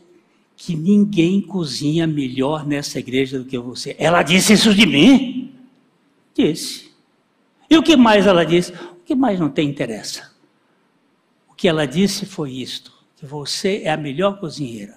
que 0.55 0.75
ninguém 0.75 1.39
cozinha 1.39 2.07
melhor 2.07 2.65
nessa 2.65 2.97
igreja 2.97 3.37
do 3.37 3.45
que 3.45 3.59
você. 3.59 3.95
Ela 3.99 4.23
disse 4.23 4.53
isso 4.53 4.73
de 4.73 4.87
mim? 4.87 5.53
Disse. 6.33 6.91
E 7.69 7.77
o 7.77 7.83
que 7.83 7.95
mais 7.95 8.25
ela 8.25 8.43
disse? 8.43 8.71
O 8.73 9.03
que 9.05 9.13
mais 9.13 9.39
não 9.39 9.49
tem 9.49 9.69
interessa. 9.69 10.31
O 11.47 11.53
que 11.53 11.67
ela 11.67 11.85
disse 11.85 12.25
foi 12.25 12.53
isto: 12.53 12.91
que 13.15 13.27
você 13.27 13.81
é 13.83 13.91
a 13.91 13.97
melhor 13.97 14.39
cozinheira. 14.39 14.96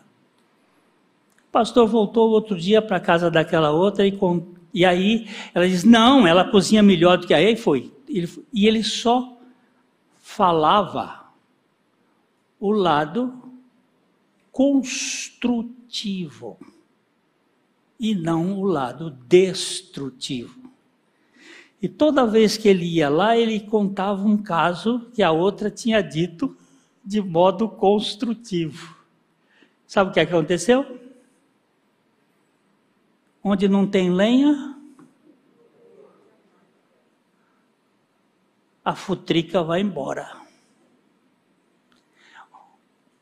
O 1.51 1.53
pastor 1.53 1.87
voltou 1.89 2.31
outro 2.31 2.57
dia 2.57 2.81
para 2.81 2.99
a 2.99 3.01
casa 3.01 3.29
daquela 3.29 3.73
outra 3.73 4.07
e, 4.07 4.13
com, 4.13 4.55
e 4.73 4.85
aí 4.85 5.29
ela 5.53 5.69
diz: 5.69 5.83
Não, 5.83 6.25
ela 6.25 6.49
cozinha 6.49 6.81
melhor 6.81 7.19
do 7.19 7.27
que 7.27 7.35
a 7.35 7.43
ele. 7.43 7.57
Foi. 7.57 7.93
Ele, 8.09 8.31
e 8.55 8.69
ele 8.69 8.85
só 8.85 9.37
falava 10.17 11.25
o 12.61 12.71
lado 12.71 13.35
construtivo 14.53 16.57
e 17.99 18.15
não 18.15 18.61
o 18.61 18.65
lado 18.65 19.11
destrutivo. 19.27 20.71
E 21.83 21.89
toda 21.89 22.25
vez 22.25 22.57
que 22.57 22.69
ele 22.69 22.85
ia 22.85 23.09
lá, 23.09 23.37
ele 23.37 23.59
contava 23.59 24.23
um 24.23 24.39
caso 24.39 25.11
que 25.13 25.21
a 25.21 25.33
outra 25.33 25.69
tinha 25.69 26.01
dito 26.01 26.57
de 27.05 27.21
modo 27.21 27.69
construtivo. 27.69 28.95
Sabe 29.85 30.11
o 30.11 30.13
que 30.13 30.21
aconteceu? 30.21 31.10
Onde 33.43 33.69
não 33.69 33.87
tem 33.87 34.11
lenha, 34.11 34.77
a 38.85 38.95
futrica 38.95 39.63
vai 39.63 39.81
embora. 39.81 40.41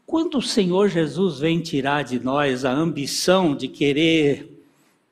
Quando 0.06 0.38
o 0.38 0.42
Senhor 0.42 0.88
Jesus 0.88 1.38
vem 1.38 1.60
tirar 1.60 2.02
de 2.02 2.18
nós 2.18 2.64
a 2.64 2.72
ambição 2.72 3.54
de 3.54 3.68
querer 3.68 4.64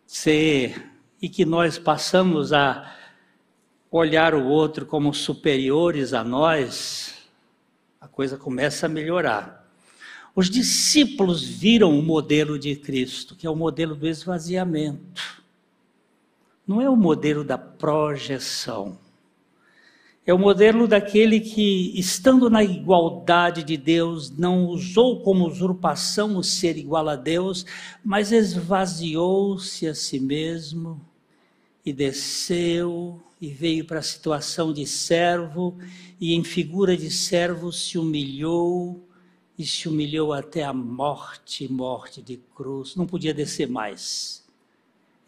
ser 0.07 0.91
e 1.21 1.29
que 1.29 1.45
nós 1.45 1.79
passamos 1.79 2.53
a 2.53 2.95
olhar 3.91 4.35
o 4.35 4.47
outro 4.47 4.87
como 4.87 5.13
superiores 5.13 6.15
a 6.15 6.25
nós, 6.25 7.29
a 8.01 8.09
coisa 8.09 8.39
começa 8.39 8.87
a 8.87 8.89
melhorar. 8.89 9.66
Os 10.37 10.51
discípulos 10.51 11.43
viram 11.43 11.99
o 11.99 12.03
modelo 12.03 12.59
de 12.59 12.77
Cristo, 12.77 13.35
que 13.35 13.47
é 13.47 13.51
o 13.51 13.57
modelo 13.57 13.97
do 13.97 14.07
esvaziamento. 14.07 15.43
Não 16.67 16.79
é 16.79 16.91
o 16.91 16.95
modelo 16.95 17.43
da 17.43 17.57
projeção. 17.57 18.99
É 20.27 20.35
o 20.35 20.39
modelo 20.39 20.87
daquele 20.87 21.41
que, 21.41 21.99
estando 21.99 22.51
na 22.51 22.63
igualdade 22.63 23.63
de 23.63 23.79
Deus, 23.79 24.29
não 24.29 24.67
usou 24.67 25.23
como 25.23 25.47
usurpação 25.47 26.37
o 26.37 26.45
ser 26.45 26.77
igual 26.77 27.09
a 27.09 27.17
Deus, 27.17 27.65
mas 28.05 28.31
esvaziou-se 28.31 29.87
a 29.87 29.95
si 29.95 30.21
mesmo 30.21 31.01
e 31.83 31.95
desceu 31.95 33.19
e 33.41 33.49
veio 33.49 33.87
para 33.87 34.01
a 34.01 34.03
situação 34.03 34.71
de 34.71 34.87
servo, 34.87 35.79
e 36.21 36.35
em 36.35 36.45
figura 36.45 36.95
de 36.95 37.11
servo 37.11 37.73
se 37.73 37.97
humilhou 37.97 39.06
e 39.59 39.65
se 39.65 39.89
humilhou 39.89 40.33
até 40.33 40.63
a 40.63 40.73
morte 40.73 41.71
morte 41.71 42.21
de 42.21 42.39
cruz. 42.55 42.95
Não 42.97 43.07
podia 43.07 43.33
descer 43.33 43.69
mais. 43.69 44.45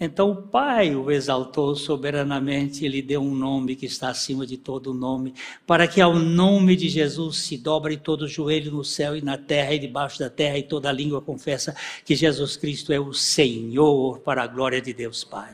Então 0.01 0.31
o 0.31 0.43
Pai 0.43 0.95
o 0.95 1.11
exaltou 1.11 1.74
soberanamente 1.74 2.85
e 2.85 2.89
lhe 2.89 3.03
deu 3.03 3.20
um 3.20 3.35
nome 3.35 3.74
que 3.74 3.87
está 3.87 4.11
acima 4.11 4.47
de 4.47 4.57
todo 4.57 4.95
nome, 4.95 5.35
para 5.66 5.89
que 5.89 6.01
ao 6.01 6.14
nome 6.14 6.76
de 6.76 6.89
Jesus 6.89 7.39
se 7.39 7.57
dobre 7.57 7.97
todo 7.97 8.22
o 8.22 8.29
joelho 8.29 8.70
no 8.70 8.85
céu 8.85 9.16
e 9.16 9.22
na 9.22 9.37
terra 9.37 9.74
e 9.74 9.79
debaixo 9.79 10.20
da 10.20 10.31
terra, 10.31 10.57
e 10.57 10.62
toda 10.62 10.93
língua 10.93 11.20
confessa 11.20 11.74
que 12.05 12.14
Jesus 12.14 12.57
Cristo 12.57 12.93
é 12.93 13.01
o 13.01 13.12
Senhor, 13.12 14.20
para 14.20 14.45
a 14.45 14.47
glória 14.47 14.81
de 14.81 14.93
Deus 14.93 15.24
Pai. 15.24 15.53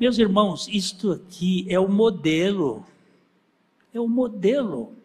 Meus 0.00 0.18
irmãos, 0.18 0.66
isto 0.66 1.12
aqui 1.12 1.64
é 1.68 1.78
o 1.78 1.86
modelo. 1.86 2.84
É 3.94 4.00
o 4.00 4.08
modelo. 4.08 4.96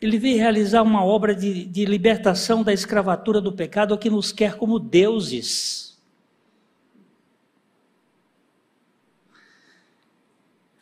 Ele 0.00 0.18
veio 0.18 0.36
realizar 0.36 0.82
uma 0.82 1.04
obra 1.04 1.34
de, 1.34 1.64
de 1.64 1.84
libertação 1.84 2.62
da 2.62 2.72
escravatura 2.72 3.40
do 3.40 3.52
pecado 3.52 3.96
que 3.96 4.10
nos 4.10 4.30
quer 4.30 4.56
como 4.56 4.78
deuses. 4.78 5.96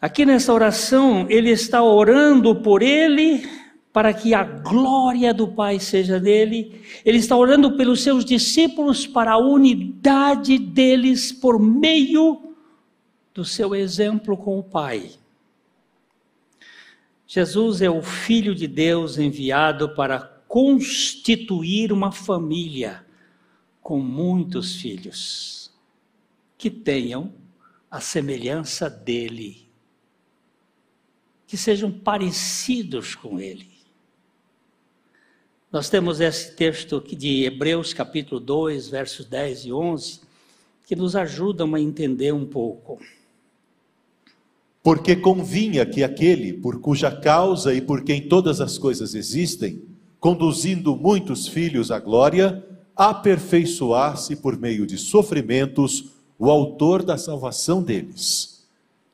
Aqui 0.00 0.26
nessa 0.26 0.52
oração, 0.52 1.26
ele 1.30 1.50
está 1.50 1.82
orando 1.82 2.56
por 2.56 2.82
ele, 2.82 3.48
para 3.94 4.12
que 4.12 4.34
a 4.34 4.42
glória 4.42 5.32
do 5.32 5.46
Pai 5.46 5.78
seja 5.78 6.18
nele. 6.18 6.82
Ele 7.04 7.18
está 7.18 7.36
orando 7.36 7.76
pelos 7.76 8.02
seus 8.02 8.24
discípulos 8.24 9.06
para 9.06 9.32
a 9.32 9.38
unidade 9.38 10.58
deles 10.58 11.30
por 11.30 11.60
meio 11.60 12.54
do 13.32 13.44
seu 13.44 13.74
exemplo 13.74 14.36
com 14.36 14.58
o 14.58 14.62
Pai. 14.64 15.10
Jesus 17.34 17.82
é 17.82 17.90
o 17.90 18.00
Filho 18.00 18.54
de 18.54 18.68
Deus 18.68 19.18
enviado 19.18 19.92
para 19.92 20.20
constituir 20.46 21.92
uma 21.92 22.12
família 22.12 23.04
com 23.82 23.98
muitos 23.98 24.76
filhos 24.76 25.72
que 26.56 26.70
tenham 26.70 27.34
a 27.90 28.00
semelhança 28.00 28.88
dele, 28.88 29.68
que 31.44 31.56
sejam 31.56 31.90
parecidos 31.90 33.16
com 33.16 33.40
ele. 33.40 33.68
Nós 35.72 35.90
temos 35.90 36.20
esse 36.20 36.54
texto 36.54 37.00
de 37.00 37.46
Hebreus, 37.46 37.92
capítulo 37.92 38.38
2, 38.38 38.90
versos 38.90 39.26
10 39.26 39.64
e 39.64 39.72
11, 39.72 40.20
que 40.86 40.94
nos 40.94 41.16
ajudam 41.16 41.74
a 41.74 41.80
entender 41.80 42.32
um 42.32 42.46
pouco. 42.46 43.00
Porque 44.84 45.16
convinha 45.16 45.86
que 45.86 46.04
aquele 46.04 46.52
por 46.52 46.78
cuja 46.78 47.10
causa 47.10 47.72
e 47.72 47.80
por 47.80 48.02
quem 48.02 48.28
todas 48.28 48.60
as 48.60 48.76
coisas 48.76 49.14
existem, 49.14 49.82
conduzindo 50.20 50.94
muitos 50.94 51.48
filhos 51.48 51.90
à 51.90 51.98
glória, 51.98 52.62
aperfeiçoasse 52.94 54.36
por 54.36 54.58
meio 54.58 54.86
de 54.86 54.98
sofrimentos 54.98 56.10
o 56.38 56.50
autor 56.50 57.02
da 57.02 57.16
salvação 57.16 57.82
deles. 57.82 58.66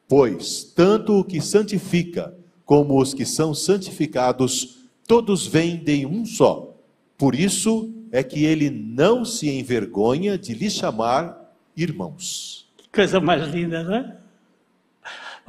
Pois 0.08 0.64
tanto 0.64 1.20
o 1.20 1.24
que 1.24 1.40
santifica 1.40 2.34
como 2.64 3.00
os 3.00 3.14
que 3.14 3.24
são 3.24 3.54
santificados, 3.54 4.80
todos 5.06 5.46
vêm 5.46 5.76
de 5.76 6.04
um 6.04 6.26
só. 6.26 6.76
Por 7.16 7.36
isso 7.36 7.94
é 8.10 8.24
que 8.24 8.44
ele 8.44 8.68
não 8.70 9.24
se 9.24 9.48
envergonha 9.48 10.36
de 10.36 10.52
lhe 10.52 10.68
chamar 10.68 11.54
irmãos. 11.76 12.68
Que 12.76 12.88
coisa 12.88 13.20
mais 13.20 13.46
linda, 13.48 13.84
não 13.84 13.94
é? 13.94 14.19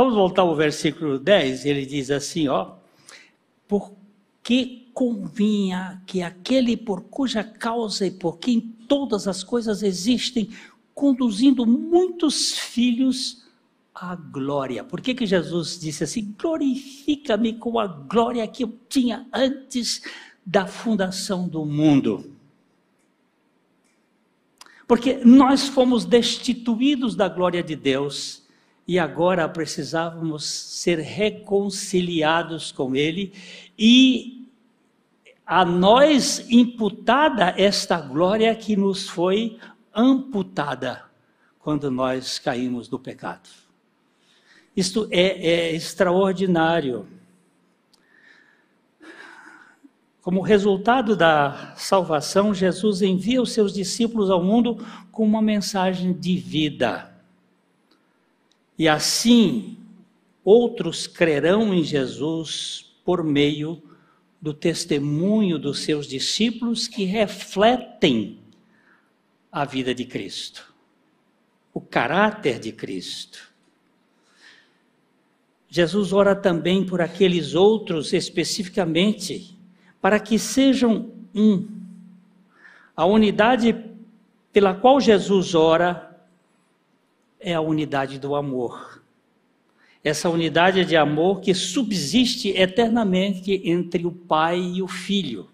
Vamos 0.01 0.15
voltar 0.15 0.41
ao 0.41 0.55
versículo 0.55 1.19
10, 1.19 1.63
ele 1.63 1.85
diz 1.85 2.09
assim, 2.09 2.47
ó, 2.47 2.71
porque 3.67 4.87
convinha 4.95 6.01
que 6.07 6.23
aquele 6.23 6.75
por 6.75 7.03
cuja 7.03 7.43
causa 7.43 8.07
e 8.07 8.09
por 8.09 8.39
quem 8.39 8.59
todas 8.87 9.27
as 9.27 9.43
coisas 9.43 9.83
existem, 9.83 10.49
conduzindo 10.95 11.67
muitos 11.67 12.57
filhos 12.57 13.45
à 13.93 14.15
glória. 14.15 14.83
Por 14.83 15.01
que, 15.01 15.13
que 15.13 15.27
Jesus 15.27 15.79
disse 15.79 16.03
assim: 16.03 16.33
glorifica-me 16.35 17.53
com 17.53 17.77
a 17.77 17.85
glória 17.85 18.47
que 18.47 18.63
eu 18.63 18.73
tinha 18.89 19.27
antes 19.31 20.01
da 20.43 20.65
fundação 20.65 21.47
do 21.47 21.63
mundo? 21.63 22.33
Porque 24.87 25.21
nós 25.23 25.67
fomos 25.67 26.05
destituídos 26.05 27.13
da 27.15 27.29
glória 27.29 27.61
de 27.61 27.75
Deus 27.75 28.40
e 28.88 28.99
agora 28.99 29.47
precisávamos 29.47 30.43
ser 30.43 30.99
reconciliados 30.99 32.71
com 32.71 32.95
Ele 32.95 33.34
e 33.77 34.49
a 35.45 35.65
nós 35.65 36.45
imputada 36.49 37.53
esta 37.57 37.99
glória 37.99 38.55
que 38.55 38.75
nos 38.75 39.09
foi 39.09 39.59
amputada 39.93 41.03
quando 41.59 41.91
nós 41.91 42.39
caímos 42.39 42.89
no 42.89 42.97
pecado. 42.97 43.49
Isto 44.75 45.07
é, 45.11 45.21
é 45.21 45.75
extraordinário. 45.75 47.05
Como 50.21 50.41
resultado 50.41 51.15
da 51.15 51.73
salvação, 51.75 52.53
Jesus 52.53 53.01
envia 53.01 53.41
os 53.41 53.51
seus 53.51 53.73
discípulos 53.73 54.29
ao 54.29 54.43
mundo 54.43 54.77
com 55.11 55.23
uma 55.23 55.41
mensagem 55.41 56.13
de 56.13 56.38
vida. 56.38 57.11
E 58.82 58.88
assim, 58.88 59.77
outros 60.43 61.05
crerão 61.05 61.71
em 61.71 61.84
Jesus 61.84 62.91
por 63.05 63.23
meio 63.23 63.79
do 64.41 64.55
testemunho 64.55 65.59
dos 65.59 65.82
seus 65.82 66.07
discípulos 66.07 66.88
que 66.88 67.03
refletem 67.03 68.39
a 69.51 69.65
vida 69.65 69.93
de 69.93 70.03
Cristo, 70.03 70.73
o 71.71 71.79
caráter 71.79 72.57
de 72.57 72.71
Cristo. 72.71 73.53
Jesus 75.69 76.11
ora 76.11 76.36
também 76.36 76.84
por 76.84 77.01
aqueles 77.01 77.53
outros 77.53 78.13
especificamente, 78.13 79.55
para 80.01 80.19
que 80.19 80.39
sejam 80.39 81.11
um. 81.36 81.67
A 82.97 83.05
unidade 83.05 83.75
pela 84.51 84.73
qual 84.73 84.99
Jesus 84.99 85.53
ora 85.53 86.11
é 87.41 87.55
a 87.55 87.61
unidade 87.61 88.19
do 88.19 88.35
amor. 88.35 89.01
Essa 90.03 90.29
unidade 90.29 90.85
de 90.85 90.95
amor 90.95 91.41
que 91.41 91.53
subsiste 91.53 92.49
eternamente 92.49 93.61
entre 93.65 94.05
o 94.05 94.11
Pai 94.11 94.59
e 94.59 94.81
o 94.81 94.87
Filho. 94.87 95.49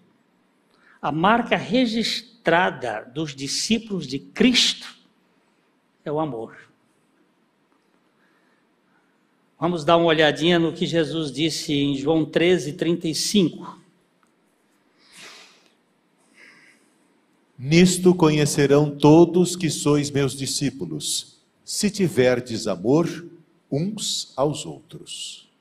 A 1.00 1.10
marca 1.10 1.56
registrada 1.56 3.10
dos 3.14 3.34
discípulos 3.34 4.06
de 4.06 4.18
Cristo 4.18 4.96
é 6.04 6.12
o 6.12 6.20
amor. 6.20 6.56
Vamos 9.58 9.84
dar 9.84 9.96
uma 9.96 10.06
olhadinha 10.06 10.58
no 10.58 10.72
que 10.72 10.86
Jesus 10.86 11.32
disse 11.32 11.72
em 11.72 11.96
João 11.96 12.24
13, 12.24 12.74
35. 12.74 13.78
Nisto 17.58 18.14
conhecerão 18.14 18.96
todos 18.96 19.56
que 19.56 19.68
sois 19.68 20.10
meus 20.10 20.36
discípulos 20.36 21.37
se 21.68 21.90
tiverdes 21.90 22.66
amor 22.66 23.28
uns 23.70 24.32
aos 24.34 24.64
outros. 24.64 25.52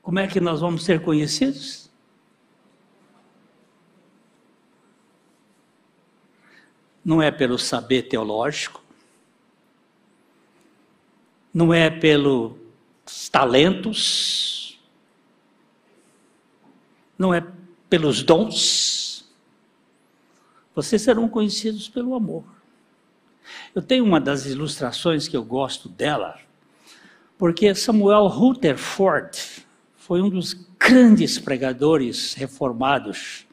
Como 0.00 0.20
é 0.20 0.28
que 0.28 0.38
nós 0.38 0.60
vamos 0.60 0.84
ser 0.84 1.02
conhecidos? 1.02 1.90
Não 7.04 7.20
é 7.20 7.32
pelo 7.32 7.58
saber 7.58 8.02
teológico, 8.02 8.80
não 11.52 11.74
é 11.74 11.90
pelos 11.90 13.28
talentos, 13.28 14.80
não 17.18 17.34
é 17.34 17.44
pelos 17.90 18.22
dons. 18.22 19.28
Vocês 20.76 21.02
serão 21.02 21.28
conhecidos 21.28 21.88
pelo 21.88 22.14
amor. 22.14 22.55
Eu 23.74 23.82
tenho 23.82 24.04
uma 24.04 24.20
das 24.20 24.46
ilustrações 24.46 25.28
que 25.28 25.36
eu 25.36 25.44
gosto 25.44 25.88
dela, 25.88 26.38
Porque 27.38 27.74
Samuel 27.74 28.28
Rutherford 28.28 29.66
foi 29.96 30.22
um 30.22 30.30
dos 30.30 30.54
grandes 30.78 31.38
pregadores 31.38 32.32
reformados 32.32 33.46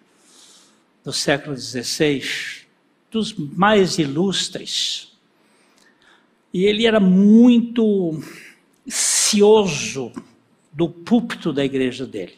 do 1.04 1.12
século 1.12 1.58
XVI, 1.58 2.24
dos 3.12 3.34
mais 3.34 3.98
ilustres. 3.98 5.12
E 6.54 6.66
ele 6.66 6.86
era 6.86 7.00
muito 7.00 8.22
cioso 8.88 10.12
do 10.72 10.88
púlpito 10.88 11.52
da 11.52 11.66
igreja 11.66 12.06
dele. 12.06 12.38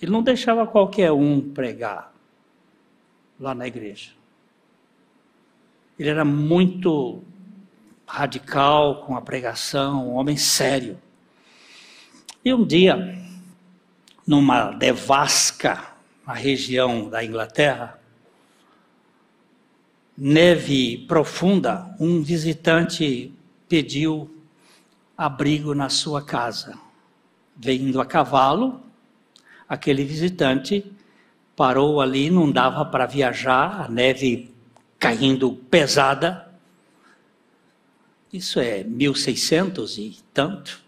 Ele 0.00 0.12
não 0.12 0.22
deixava 0.22 0.66
qualquer 0.66 1.10
um 1.12 1.40
pregar 1.40 2.14
lá 3.38 3.54
na 3.54 3.66
igreja. 3.66 4.19
Ele 6.00 6.08
era 6.08 6.24
muito 6.24 7.22
radical 8.06 9.04
com 9.04 9.14
a 9.14 9.20
pregação, 9.20 10.08
um 10.08 10.14
homem 10.14 10.34
sério. 10.34 10.98
E 12.42 12.54
um 12.54 12.64
dia, 12.64 13.18
numa 14.26 14.70
devasca 14.70 15.92
na 16.26 16.32
região 16.32 17.10
da 17.10 17.22
Inglaterra, 17.22 18.00
neve 20.16 21.04
profunda, 21.06 21.94
um 22.00 22.22
visitante 22.22 23.30
pediu 23.68 24.42
abrigo 25.18 25.74
na 25.74 25.90
sua 25.90 26.24
casa. 26.24 26.78
Vindo 27.54 28.00
a 28.00 28.06
cavalo, 28.06 28.80
aquele 29.68 30.02
visitante 30.02 30.82
parou 31.54 32.00
ali, 32.00 32.30
não 32.30 32.50
dava 32.50 32.86
para 32.86 33.04
viajar, 33.04 33.82
a 33.82 33.88
neve 33.90 34.49
caindo 35.00 35.52
pesada. 35.52 36.48
Isso 38.30 38.60
é 38.60 38.84
1600 38.84 39.98
e 39.98 40.18
tanto. 40.32 40.80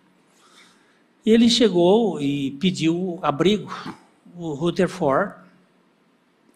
E 1.24 1.30
ele 1.30 1.48
chegou 1.48 2.20
e 2.20 2.52
pediu 2.52 3.18
abrigo. 3.22 3.72
O 4.36 4.54
Rutherford, 4.54 5.34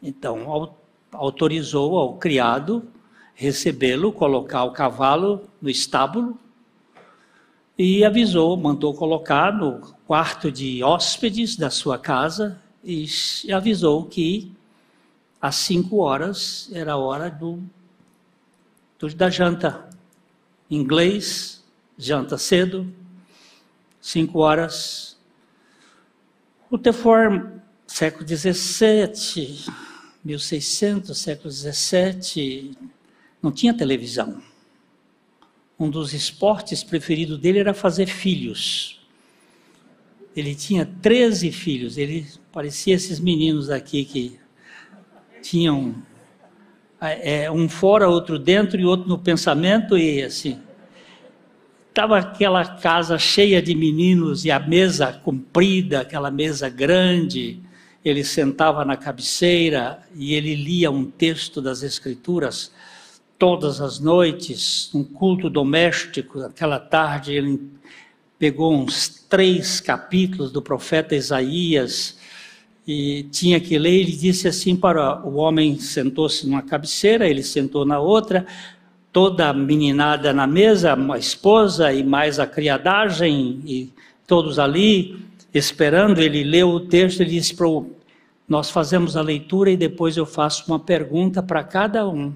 então, 0.03 0.73
autorizou 1.13 1.99
ao 1.99 2.17
criado 2.17 2.87
recebê-lo, 3.35 4.13
colocar 4.13 4.65
o 4.65 4.71
cavalo 4.71 5.49
no 5.61 5.69
estábulo 5.69 6.39
e 7.79 8.03
avisou, 8.05 8.57
mandou 8.57 8.95
colocar 8.95 9.53
no 9.53 9.81
quarto 10.07 10.51
de 10.51 10.83
hóspedes 10.83 11.57
da 11.57 11.69
sua 11.69 11.99
casa 11.99 12.59
e 12.83 13.07
avisou 13.53 14.05
que 14.05 14.56
às 15.41 15.57
cinco 15.57 15.99
horas 15.99 16.69
era 16.73 16.93
a 16.93 16.97
hora 16.97 17.31
do, 17.31 17.63
do 18.99 19.15
da 19.15 19.29
janta. 19.31 19.89
Inglês, 20.71 21.63
janta 21.97 22.37
cedo, 22.37 22.93
cinco 24.01 24.41
horas. 24.41 25.17
O 26.71 26.77
Tefor, 26.77 27.53
século 27.87 28.27
XVII, 28.27 29.65
1600, 30.25 31.17
século 31.17 31.51
XVII, 31.51 32.77
não 33.41 33.53
tinha 33.53 33.73
televisão. 33.73 34.43
Um 35.79 35.89
dos 35.91 36.13
esportes 36.13 36.83
preferidos 36.83 37.39
dele 37.39 37.61
era 37.61 37.75
fazer 37.75 38.07
filhos. 38.07 39.01
Ele 40.35 40.55
tinha 40.55 40.85
13 40.85 41.53
filhos. 41.53 41.97
Ele 41.97 42.27
parecia 42.51 42.95
esses 42.95 43.21
meninos 43.21 43.71
aqui 43.71 44.05
que 44.05 44.41
tinham 45.49 45.95
é, 47.01 47.51
um 47.51 47.69
fora, 47.69 48.09
outro 48.09 48.39
dentro 48.39 48.81
e 48.81 48.85
outro 48.85 49.09
no 49.09 49.19
pensamento 49.19 49.97
e 49.97 50.23
assim 50.23 50.61
estava 51.97 52.19
aquela 52.19 52.63
casa 52.63 53.19
cheia 53.19 53.63
de 53.63 53.75
meninos 53.75 54.45
e 54.45 54.51
a 54.51 54.61
mesa 54.61 55.15
comprida, 55.25 56.03
aquela 56.03 56.31
mesa 56.31 56.69
grande. 56.69 57.59
Ele 58.05 58.23
sentava 58.23 58.85
na 58.85 58.99
cabeceira 58.99 60.01
e 60.15 60.35
ele 60.35 60.55
lia 60.55 60.91
um 60.91 61.07
texto 61.07 61.63
das 61.63 61.83
Escrituras 61.83 62.71
todas 63.39 63.81
as 63.81 63.99
noites, 63.99 64.95
um 64.95 65.03
culto 65.03 65.49
doméstico. 65.49 66.41
Aquela 66.41 66.79
tarde 66.79 67.33
ele 67.33 67.67
pegou 68.39 68.75
uns 68.75 69.09
três 69.27 69.81
capítulos 69.81 70.53
do 70.53 70.61
profeta 70.61 71.17
Isaías 71.17 72.16
e 72.87 73.25
tinha 73.25 73.59
que 73.59 73.79
ler. 73.79 74.01
Ele 74.01 74.13
disse 74.13 74.47
assim 74.47 74.77
para 74.77 75.27
o 75.27 75.37
homem: 75.37 75.79
sentou-se 75.79 76.47
numa 76.47 76.63
cabeceira, 76.63 77.29
ele 77.29 77.43
sentou 77.43 77.85
na 77.85 77.99
outra 77.99 78.47
toda 79.17 79.49
a 79.49 79.53
meninada 79.55 80.31
na 80.31 80.47
mesa, 80.47 80.95
a 80.95 81.19
esposa 81.19 81.91
e 81.91 82.05
mais 82.05 82.39
a 82.39 82.47
criadagem, 82.47 83.63
e 83.65 83.91
todos 84.27 84.59
ali 84.59 85.19
esperando. 85.55 86.21
Ele 86.21 86.45
leu 86.45 86.69
o 86.69 86.81
texto 86.81 87.23
e 87.23 87.27
disse 87.27 87.55
para 87.55 87.67
o. 87.67 87.91
Nós 88.47 88.71
fazemos 88.71 89.17
a 89.17 89.23
leitura 89.23 89.71
e 89.71 89.77
depois 89.77 90.19
eu 90.19 90.27
faço 90.27 90.65
uma 90.69 90.79
pergunta 90.79 91.43
para 91.43 91.65
cada 91.65 92.07
um. 92.07 92.33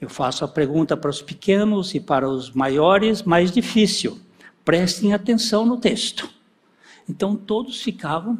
Eu 0.00 0.08
faço 0.08 0.42
a 0.42 0.48
pergunta 0.48 0.96
para 0.96 1.10
os 1.10 1.20
pequenos 1.20 1.94
e 1.94 2.00
para 2.00 2.26
os 2.26 2.50
maiores, 2.50 3.22
mais 3.22 3.52
difícil. 3.52 4.18
Prestem 4.64 5.12
atenção 5.12 5.66
no 5.66 5.76
texto. 5.76 6.28
Então 7.06 7.36
todos 7.36 7.82
ficavam 7.82 8.38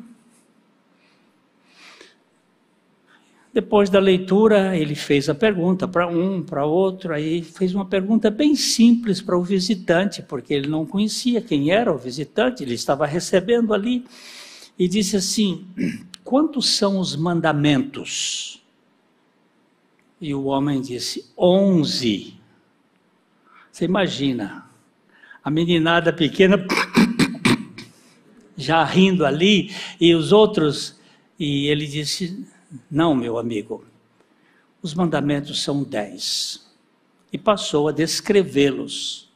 Depois 3.54 3.88
da 3.88 4.00
leitura, 4.00 4.76
ele 4.76 4.96
fez 4.96 5.28
a 5.28 5.34
pergunta 5.34 5.86
para 5.86 6.08
um, 6.08 6.42
para 6.42 6.66
outro, 6.66 7.14
aí 7.14 7.40
fez 7.40 7.72
uma 7.72 7.84
pergunta 7.84 8.28
bem 8.28 8.56
simples 8.56 9.22
para 9.22 9.38
o 9.38 9.44
visitante, 9.44 10.20
porque 10.22 10.52
ele 10.52 10.66
não 10.66 10.84
conhecia 10.84 11.40
quem 11.40 11.70
era 11.70 11.94
o 11.94 11.96
visitante, 11.96 12.64
ele 12.64 12.74
estava 12.74 13.06
recebendo 13.06 13.72
ali, 13.72 14.04
e 14.76 14.88
disse 14.88 15.16
assim: 15.16 15.64
Quantos 16.24 16.70
são 16.70 16.98
os 16.98 17.14
mandamentos? 17.14 18.60
E 20.20 20.34
o 20.34 20.46
homem 20.46 20.80
disse: 20.80 21.30
Onze. 21.38 22.34
Você 23.70 23.84
imagina, 23.84 24.68
a 25.44 25.48
meninada 25.48 26.12
pequena 26.12 26.58
já 28.58 28.82
rindo 28.82 29.24
ali, 29.24 29.70
e 30.00 30.12
os 30.12 30.32
outros, 30.32 30.98
e 31.38 31.68
ele 31.68 31.86
disse: 31.86 32.52
não, 32.90 33.14
meu 33.14 33.38
amigo. 33.38 33.84
Os 34.82 34.94
mandamentos 34.94 35.62
são 35.62 35.82
dez. 35.82 36.66
E 37.32 37.38
passou 37.38 37.88
a 37.88 37.92
descrevê-los. 37.92 39.32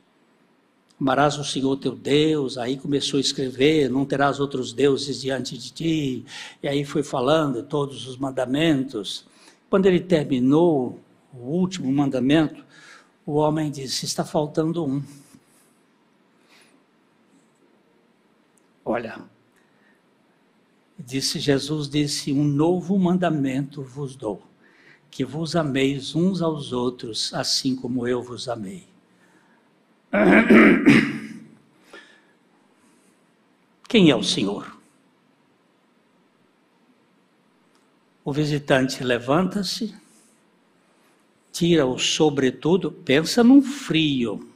Amarás 1.00 1.38
o 1.38 1.44
Senhor 1.44 1.76
teu 1.76 1.94
Deus, 1.94 2.58
aí 2.58 2.76
começou 2.76 3.18
a 3.18 3.20
escrever, 3.20 3.88
não 3.88 4.04
terás 4.04 4.40
outros 4.40 4.72
deuses 4.72 5.20
diante 5.20 5.56
de 5.56 5.70
ti, 5.70 6.24
e 6.60 6.66
aí 6.66 6.84
foi 6.84 7.04
falando 7.04 7.62
todos 7.62 8.08
os 8.08 8.16
mandamentos. 8.16 9.24
Quando 9.70 9.86
ele 9.86 10.00
terminou 10.00 10.98
o 11.32 11.38
último 11.38 11.90
mandamento, 11.92 12.64
o 13.24 13.34
homem 13.34 13.70
disse: 13.70 14.06
Está 14.06 14.24
faltando 14.24 14.84
um. 14.84 15.02
Olha, 18.84 19.20
Disse 20.98 21.38
Jesus 21.38 21.88
disse: 21.88 22.32
"Um 22.32 22.42
novo 22.42 22.98
mandamento 22.98 23.82
vos 23.82 24.16
dou, 24.16 24.42
que 25.10 25.24
vos 25.24 25.54
ameis 25.54 26.16
uns 26.16 26.42
aos 26.42 26.72
outros, 26.72 27.32
assim 27.32 27.76
como 27.76 28.08
eu 28.08 28.20
vos 28.20 28.48
amei." 28.48 28.88
Quem 33.88 34.10
é 34.10 34.16
o 34.16 34.24
Senhor? 34.24 34.76
O 38.24 38.32
visitante 38.32 39.04
levanta-se, 39.04 39.94
tira 41.52 41.86
o 41.86 41.98
sobretudo, 41.98 42.90
pensa 42.92 43.42
num 43.44 43.62
frio. 43.62 44.52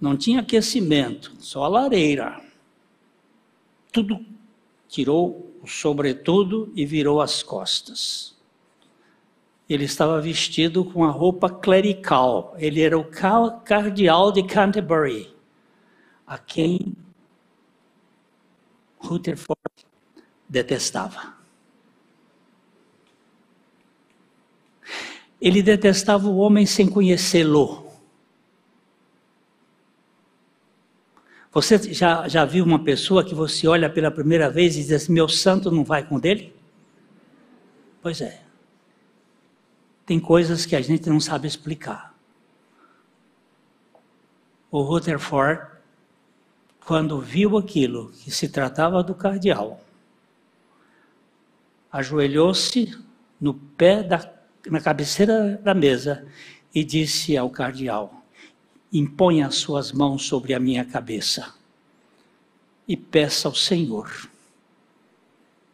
Não 0.00 0.16
tinha 0.16 0.40
aquecimento, 0.40 1.36
só 1.38 1.68
lareira 1.68 2.51
tudo, 3.92 4.24
tirou 4.88 5.54
o 5.62 5.66
sobretudo 5.66 6.72
e 6.74 6.84
virou 6.84 7.20
as 7.20 7.42
costas. 7.42 8.34
Ele 9.68 9.84
estava 9.84 10.20
vestido 10.20 10.84
com 10.84 11.04
a 11.04 11.10
roupa 11.10 11.48
clerical. 11.48 12.54
Ele 12.58 12.80
era 12.80 12.98
o 12.98 13.04
cardeal 13.64 14.32
de 14.32 14.42
Canterbury, 14.42 15.34
a 16.26 16.36
quem 16.36 16.96
Rutherford 18.98 19.60
detestava. 20.48 21.34
Ele 25.40 25.62
detestava 25.62 26.28
o 26.28 26.36
homem 26.36 26.66
sem 26.66 26.88
conhecê-lo. 26.88 27.81
Você 31.52 31.92
já, 31.92 32.26
já 32.26 32.46
viu 32.46 32.64
uma 32.64 32.82
pessoa 32.82 33.22
que 33.22 33.34
você 33.34 33.68
olha 33.68 33.90
pela 33.90 34.10
primeira 34.10 34.48
vez 34.48 34.74
e 34.74 34.80
diz 34.80 34.92
assim, 34.92 35.12
meu 35.12 35.28
santo 35.28 35.70
não 35.70 35.84
vai 35.84 36.02
com 36.02 36.18
dele? 36.18 36.56
Pois 38.00 38.22
é. 38.22 38.42
Tem 40.06 40.18
coisas 40.18 40.64
que 40.64 40.74
a 40.74 40.80
gente 40.80 41.08
não 41.10 41.20
sabe 41.20 41.46
explicar. 41.46 42.14
O 44.70 44.80
Rutherford, 44.80 45.60
quando 46.86 47.20
viu 47.20 47.58
aquilo, 47.58 48.10
que 48.12 48.30
se 48.30 48.48
tratava 48.48 49.02
do 49.02 49.14
cardeal, 49.14 49.84
ajoelhou-se 51.92 52.98
no 53.38 53.52
pé 53.52 54.02
da, 54.02 54.32
na 54.70 54.80
cabeceira 54.80 55.60
da 55.62 55.74
mesa 55.74 56.26
e 56.74 56.82
disse 56.82 57.36
ao 57.36 57.50
cardeal: 57.50 58.21
Imponha 58.92 59.46
as 59.46 59.54
suas 59.54 59.90
mãos 59.90 60.26
sobre 60.26 60.52
a 60.52 60.60
minha 60.60 60.84
cabeça 60.84 61.54
e 62.86 62.94
peça 62.94 63.48
ao 63.48 63.54
Senhor 63.54 64.28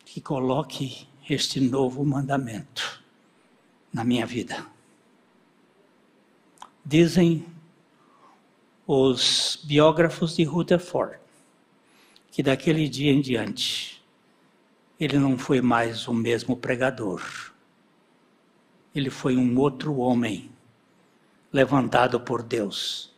que 0.05 0.21
coloque 0.21 1.09
este 1.29 1.61
novo 1.61 2.05
mandamento 2.05 3.03
na 3.93 4.05
minha 4.05 4.25
vida. 4.25 4.65
Dizem 6.85 7.45
os 8.87 9.59
biógrafos 9.65 10.37
de 10.37 10.45
Rutherford 10.45 11.19
que 12.31 12.41
daquele 12.41 12.89
dia 12.89 13.11
em 13.11 13.21
diante 13.21 14.01
ele 14.99 15.19
não 15.19 15.37
foi 15.37 15.61
mais 15.61 16.07
o 16.07 16.15
mesmo 16.15 16.57
pregador. 16.57 17.21
Ele 18.95 19.11
foi 19.11 19.37
um 19.37 19.59
outro 19.59 19.97
homem 19.97 20.51
levantado 21.53 22.21
por 22.21 22.43
Deus. 22.43 23.13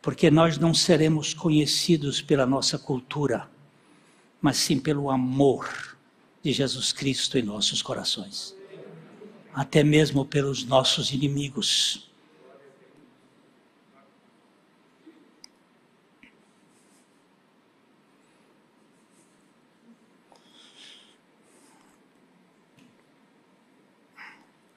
Porque 0.00 0.30
nós 0.30 0.58
não 0.58 0.72
seremos 0.72 1.34
conhecidos 1.34 2.20
pela 2.20 2.46
nossa 2.46 2.78
cultura, 2.78 3.48
mas 4.40 4.56
sim 4.56 4.78
pelo 4.78 5.10
amor 5.10 5.96
de 6.42 6.52
Jesus 6.52 6.92
Cristo 6.92 7.38
em 7.38 7.42
nossos 7.42 7.82
corações. 7.82 8.54
Até 9.52 9.82
mesmo 9.82 10.24
pelos 10.24 10.64
nossos 10.64 11.12
inimigos. 11.12 12.08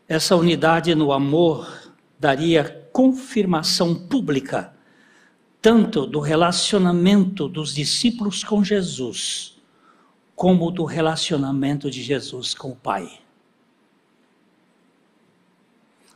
Essa 0.07 0.35
unidade 0.35 0.95
no 0.95 1.11
amor 1.11 1.91
daria 2.17 2.88
confirmação 2.99 3.95
pública 3.95 4.73
tanto 5.61 6.05
do 6.05 6.19
relacionamento 6.19 7.47
dos 7.47 7.73
discípulos 7.73 8.43
com 8.43 8.61
Jesus, 8.61 9.57
como 10.35 10.69
do 10.69 10.83
relacionamento 10.83 11.89
de 11.89 12.03
Jesus 12.03 12.53
com 12.53 12.71
o 12.71 12.75
Pai. 12.75 13.09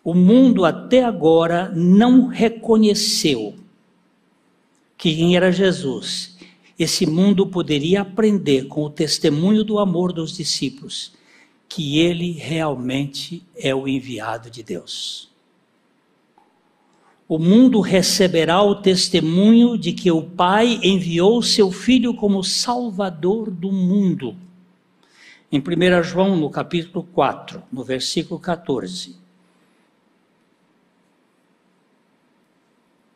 O 0.04 0.14
mundo 0.14 0.66
até 0.66 1.06
agora 1.06 1.72
não 1.74 2.28
reconheceu 2.28 3.56
que 4.98 5.16
quem 5.16 5.38
era 5.38 5.54
Jesus. 5.54 6.38
Esse 6.78 7.06
mundo 7.06 7.48
poderia 7.48 8.02
aprender 8.02 8.68
com 8.68 8.84
o 8.84 8.90
testemunho 8.90 9.64
do 9.64 9.80
amor 9.80 10.12
dos 10.12 10.36
discípulos 10.36 11.14
que 11.70 12.00
ele 12.00 12.34
realmente 12.34 13.42
é 13.56 13.74
o 13.74 13.88
enviado 13.88 14.50
de 14.50 14.62
Deus. 14.62 15.33
O 17.34 17.40
mundo 17.40 17.82
receberá 17.82 18.62
o 18.62 18.76
testemunho 18.76 19.76
de 19.76 19.92
que 19.92 20.12
o 20.12 20.22
Pai 20.22 20.80
enviou 20.84 21.42
seu 21.42 21.72
Filho 21.72 22.14
como 22.14 22.44
Salvador 22.44 23.50
do 23.50 23.72
mundo. 23.72 24.36
Em 25.52 25.58
1 25.58 26.04
João, 26.04 26.38
no 26.38 26.48
capítulo 26.52 27.04
4, 27.12 27.64
no 27.72 27.84
versículo 27.84 28.40
14. 28.40 29.16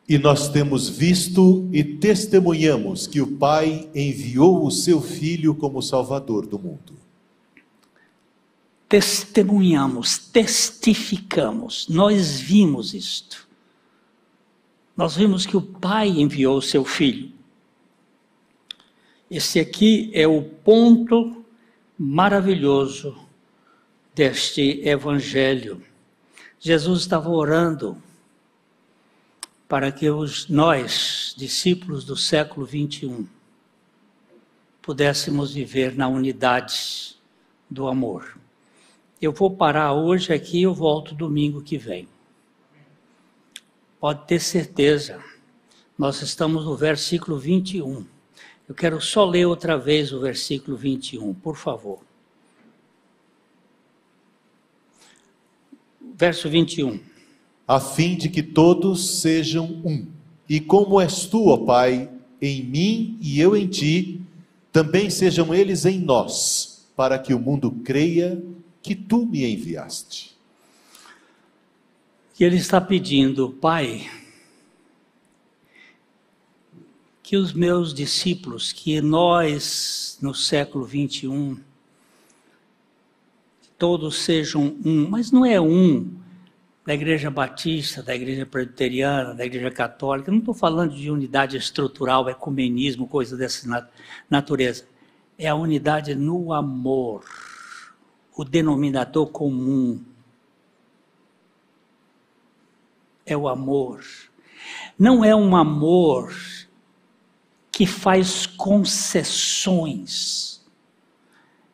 E 0.08 0.18
nós 0.18 0.48
temos 0.48 0.88
visto 0.88 1.68
e 1.72 1.84
testemunhamos 1.84 3.06
que 3.06 3.20
o 3.20 3.36
Pai 3.36 3.88
enviou 3.94 4.66
o 4.66 4.70
seu 4.72 5.00
Filho 5.00 5.54
como 5.54 5.80
Salvador 5.80 6.44
do 6.44 6.58
mundo 6.58 6.98
testemunhamos, 8.88 10.16
testificamos, 10.16 11.86
nós 11.90 12.40
vimos 12.40 12.94
isto. 12.94 13.47
Nós 14.98 15.14
vimos 15.14 15.46
que 15.46 15.56
o 15.56 15.62
Pai 15.62 16.08
enviou 16.08 16.58
o 16.58 16.62
seu 16.62 16.84
Filho. 16.84 17.30
Esse 19.30 19.60
aqui 19.60 20.10
é 20.12 20.26
o 20.26 20.42
ponto 20.42 21.44
maravilhoso 21.96 23.16
deste 24.12 24.80
Evangelho. 24.82 25.80
Jesus 26.58 27.02
estava 27.02 27.30
orando 27.30 27.96
para 29.68 29.92
que 29.92 30.10
os, 30.10 30.48
nós, 30.48 31.32
discípulos 31.38 32.04
do 32.04 32.16
século 32.16 32.66
21, 32.66 33.24
pudéssemos 34.82 35.54
viver 35.54 35.94
na 35.94 36.08
unidade 36.08 37.14
do 37.70 37.86
amor. 37.86 38.36
Eu 39.22 39.30
vou 39.30 39.48
parar 39.48 39.92
hoje 39.92 40.32
aqui 40.32 40.58
e 40.58 40.62
eu 40.64 40.74
volto 40.74 41.14
domingo 41.14 41.62
que 41.62 41.78
vem. 41.78 42.08
Pode 44.00 44.26
ter 44.26 44.40
certeza. 44.40 45.22
Nós 45.98 46.22
estamos 46.22 46.64
no 46.64 46.76
versículo 46.76 47.38
21. 47.38 48.06
Eu 48.68 48.74
quero 48.74 49.00
só 49.00 49.24
ler 49.24 49.46
outra 49.46 49.76
vez 49.76 50.12
o 50.12 50.20
versículo 50.20 50.76
21, 50.76 51.34
por 51.34 51.56
favor. 51.56 51.98
Verso 56.14 56.48
21. 56.48 57.00
A 57.66 57.80
fim 57.80 58.16
de 58.16 58.28
que 58.28 58.42
todos 58.42 59.20
sejam 59.20 59.66
um. 59.84 60.06
E 60.48 60.60
como 60.60 61.00
és 61.00 61.26
tu, 61.26 61.48
ó 61.48 61.56
Pai, 61.56 62.08
em 62.40 62.62
mim 62.62 63.18
e 63.20 63.40
eu 63.40 63.56
em 63.56 63.66
ti, 63.66 64.20
também 64.72 65.10
sejam 65.10 65.52
eles 65.52 65.84
em 65.84 65.98
nós, 65.98 66.86
para 66.96 67.18
que 67.18 67.34
o 67.34 67.38
mundo 67.40 67.70
creia 67.84 68.40
que 68.80 68.94
tu 68.94 69.26
me 69.26 69.44
enviaste. 69.44 70.37
Que 72.38 72.44
ele 72.44 72.54
está 72.54 72.80
pedindo, 72.80 73.50
Pai, 73.50 74.08
que 77.20 77.36
os 77.36 77.52
meus 77.52 77.92
discípulos, 77.92 78.72
que 78.72 79.00
nós 79.00 80.16
no 80.22 80.32
século 80.32 80.84
21, 80.84 81.58
todos 83.76 84.18
sejam 84.18 84.76
um, 84.84 85.08
mas 85.10 85.32
não 85.32 85.44
é 85.44 85.60
um 85.60 86.12
da 86.86 86.94
igreja 86.94 87.28
batista, 87.28 88.04
da 88.04 88.14
igreja 88.14 88.46
presbiteriana, 88.46 89.34
da 89.34 89.44
igreja 89.44 89.72
católica, 89.72 90.30
não 90.30 90.38
estou 90.38 90.54
falando 90.54 90.94
de 90.94 91.10
unidade 91.10 91.56
estrutural, 91.56 92.28
ecumenismo, 92.28 93.08
coisa 93.08 93.36
dessa 93.36 93.84
natureza. 94.30 94.86
É 95.36 95.48
a 95.48 95.56
unidade 95.56 96.14
no 96.14 96.52
amor 96.52 97.24
o 98.36 98.44
denominador 98.44 99.26
comum 99.26 100.00
é 103.28 103.36
o 103.36 103.46
amor. 103.46 104.04
Não 104.98 105.22
é 105.22 105.36
um 105.36 105.54
amor 105.54 106.34
que 107.70 107.86
faz 107.86 108.46
concessões. 108.46 109.86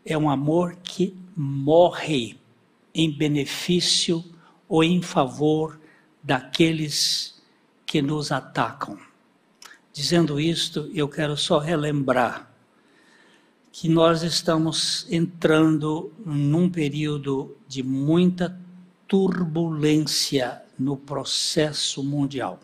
É 0.04 0.18
um 0.18 0.28
amor 0.28 0.76
que 0.82 1.16
morre 1.34 2.36
em 2.92 3.10
benefício 3.10 4.22
ou 4.68 4.84
em 4.84 5.00
favor 5.00 5.80
daqueles 6.22 7.40
que 7.86 8.02
nos 8.02 8.30
atacam. 8.32 8.98
Dizendo 9.92 10.40
isto, 10.40 10.90
eu 10.92 11.08
quero 11.08 11.36
só 11.36 11.58
relembrar 11.58 12.50
que 13.70 13.88
nós 13.88 14.22
estamos 14.22 15.06
entrando 15.10 16.12
num 16.24 16.68
período 16.68 17.56
de 17.68 17.82
muita 17.82 18.60
turbulência 19.06 20.63
no 20.78 20.96
processo 20.96 22.02
mundial. 22.02 22.60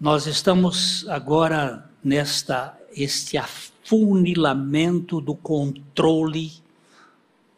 Nós 0.00 0.26
estamos 0.26 1.08
agora 1.08 1.90
nesta 2.02 2.78
este 2.96 3.36
afunilamento 3.36 5.20
do 5.20 5.34
controle 5.34 6.52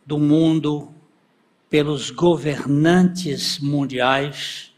do 0.06 0.18
mundo 0.18 0.94
pelos 1.68 2.10
governantes 2.10 3.58
mundiais 3.58 4.72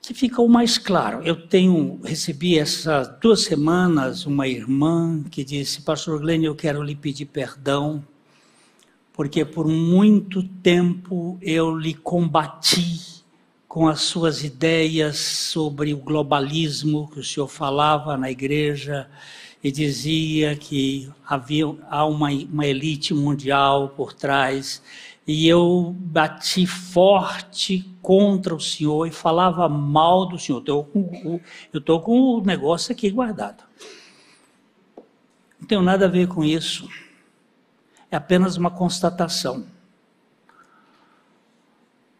que 0.00 0.14
ficou 0.14 0.48
mais 0.48 0.78
claro. 0.78 1.22
Eu 1.22 1.46
tenho 1.46 2.00
recebi 2.02 2.58
essas 2.58 3.08
duas 3.20 3.42
semanas 3.42 4.26
uma 4.26 4.48
irmã 4.48 5.22
que 5.30 5.44
disse: 5.44 5.82
Pastor 5.82 6.20
Glenn, 6.20 6.42
eu 6.42 6.54
quero 6.54 6.82
lhe 6.82 6.96
pedir 6.96 7.26
perdão, 7.26 8.04
porque 9.20 9.44
por 9.44 9.68
muito 9.68 10.42
tempo 10.42 11.38
eu 11.42 11.76
lhe 11.76 11.92
combati 11.92 13.22
com 13.68 13.86
as 13.86 14.00
suas 14.00 14.42
ideias 14.42 15.18
sobre 15.18 15.92
o 15.92 15.98
globalismo 15.98 17.06
que 17.10 17.20
o 17.20 17.22
senhor 17.22 17.46
falava 17.46 18.16
na 18.16 18.30
igreja 18.30 19.10
e 19.62 19.70
dizia 19.70 20.56
que 20.56 21.06
havia 21.28 21.66
há 21.90 22.06
uma, 22.06 22.30
uma 22.30 22.66
elite 22.66 23.12
mundial 23.12 23.90
por 23.90 24.14
trás 24.14 24.82
e 25.26 25.46
eu 25.46 25.94
bati 25.98 26.66
forte 26.66 27.86
contra 28.00 28.54
o 28.54 28.58
senhor 28.58 29.06
e 29.06 29.10
falava 29.10 29.68
mal 29.68 30.24
do 30.24 30.38
senhor. 30.38 30.64
Eu 30.66 31.42
estou 31.74 32.00
com 32.00 32.38
o 32.38 32.40
negócio 32.42 32.90
aqui 32.90 33.10
guardado. 33.10 33.64
Não 35.60 35.68
tenho 35.68 35.82
nada 35.82 36.06
a 36.06 36.08
ver 36.08 36.26
com 36.26 36.42
isso. 36.42 36.88
É 38.10 38.16
apenas 38.16 38.56
uma 38.56 38.70
constatação. 38.70 39.64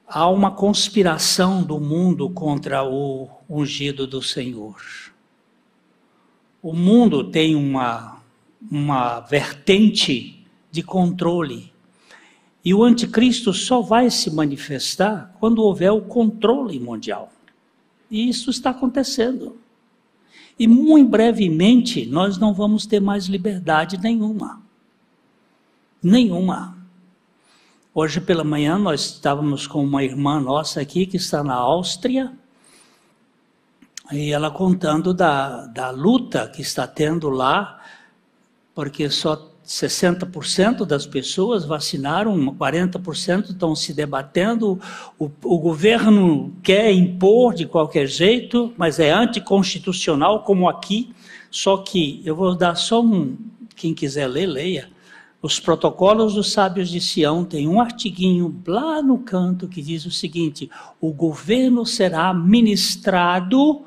Há 0.07 0.28
uma 0.28 0.51
conspiração 0.51 1.62
do 1.62 1.80
mundo 1.80 2.30
contra 2.30 2.84
o 2.84 3.28
ungido 3.49 4.07
do 4.07 4.22
Senhor. 4.22 4.76
O 6.62 6.72
mundo 6.72 7.30
tem 7.30 7.55
uma, 7.55 8.20
uma 8.70 9.20
vertente 9.20 10.45
de 10.70 10.82
controle. 10.82 11.72
E 12.64 12.74
o 12.74 12.82
anticristo 12.82 13.53
só 13.53 13.80
vai 13.80 14.11
se 14.11 14.30
manifestar 14.30 15.34
quando 15.41 15.62
houver 15.62 15.91
o 15.91 16.03
controle 16.03 16.78
mundial. 16.78 17.32
E 18.11 18.28
isso 18.28 18.51
está 18.51 18.70
acontecendo. 18.70 19.57
E 20.59 20.66
muito 20.66 21.09
brevemente 21.09 22.05
nós 22.05 22.36
não 22.36 22.53
vamos 22.53 22.84
ter 22.84 23.01
mais 23.01 23.26
liberdade 23.26 23.97
nenhuma. 23.97 24.61
Nenhuma. 26.03 26.78
Hoje 27.92 28.22
pela 28.22 28.42
manhã 28.42 28.78
nós 28.78 29.03
estávamos 29.03 29.66
com 29.66 29.84
uma 29.84 30.03
irmã 30.03 30.40
nossa 30.40 30.80
aqui 30.80 31.05
que 31.05 31.18
está 31.18 31.44
na 31.44 31.55
Áustria. 31.55 32.32
E 34.11 34.32
ela 34.32 34.51
contando 34.51 35.12
da, 35.12 35.66
da 35.66 35.90
luta 35.90 36.48
que 36.48 36.62
está 36.62 36.86
tendo 36.86 37.28
lá, 37.28 37.80
porque 38.74 39.11
só 39.11 39.51
60% 39.66 40.86
das 40.86 41.07
pessoas 41.07 41.66
vacinaram, 41.66 42.34
40% 42.57 43.51
estão 43.51 43.76
se 43.76 43.92
debatendo. 43.92 44.80
O, 45.18 45.30
o, 45.44 45.59
governo 45.59 46.53
quer 46.62 46.90
impor 46.92 47.53
de 47.55 47.66
qualquer 47.66 48.07
jeito, 48.07 48.72
mas 48.76 48.98
é 48.98 49.12
anticonstitucional, 49.12 50.44
como 50.44 50.66
aqui. 50.66 51.14
Só 51.51 51.76
que 51.76 52.22
eu 52.24 52.34
vou 52.34 52.57
dar 52.57 52.74
só 52.74 53.03
um. 53.03 53.36
Quem 53.76 53.92
quiser 53.92 54.26
ler, 54.26 54.46
leia. 54.46 54.88
Os 55.43 55.59
protocolos 55.59 56.34
dos 56.34 56.53
sábios 56.53 56.91
de 56.91 57.01
Sião 57.01 57.45
tem 57.45 57.66
um 57.66 57.80
artiguinho 57.80 58.62
lá 58.66 59.01
no 59.01 59.18
canto 59.18 59.68
que 59.68 59.80
diz 59.80 60.05
o 60.05 60.11
seguinte: 60.11 60.70
o 61.01 61.12
governo 61.12 61.86
será 61.86 62.34
ministrado 62.34 63.86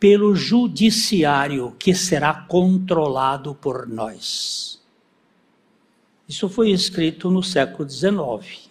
pelo 0.00 0.34
judiciário, 0.34 1.76
que 1.78 1.94
será 1.94 2.32
controlado 2.32 3.54
por 3.54 3.86
nós. 3.86 4.80
Isso 6.26 6.48
foi 6.48 6.70
escrito 6.70 7.30
no 7.30 7.42
século 7.42 7.88
XIX. 7.88 8.70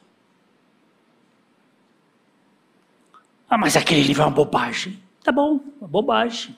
Ah, 3.49 3.57
mas 3.57 3.75
aquele 3.75 4.03
livro 4.03 4.23
é 4.23 4.25
uma 4.25 4.31
bobagem. 4.31 4.99
Tá 5.23 5.31
bom, 5.31 5.59
uma 5.79 5.87
bobagem. 5.87 6.55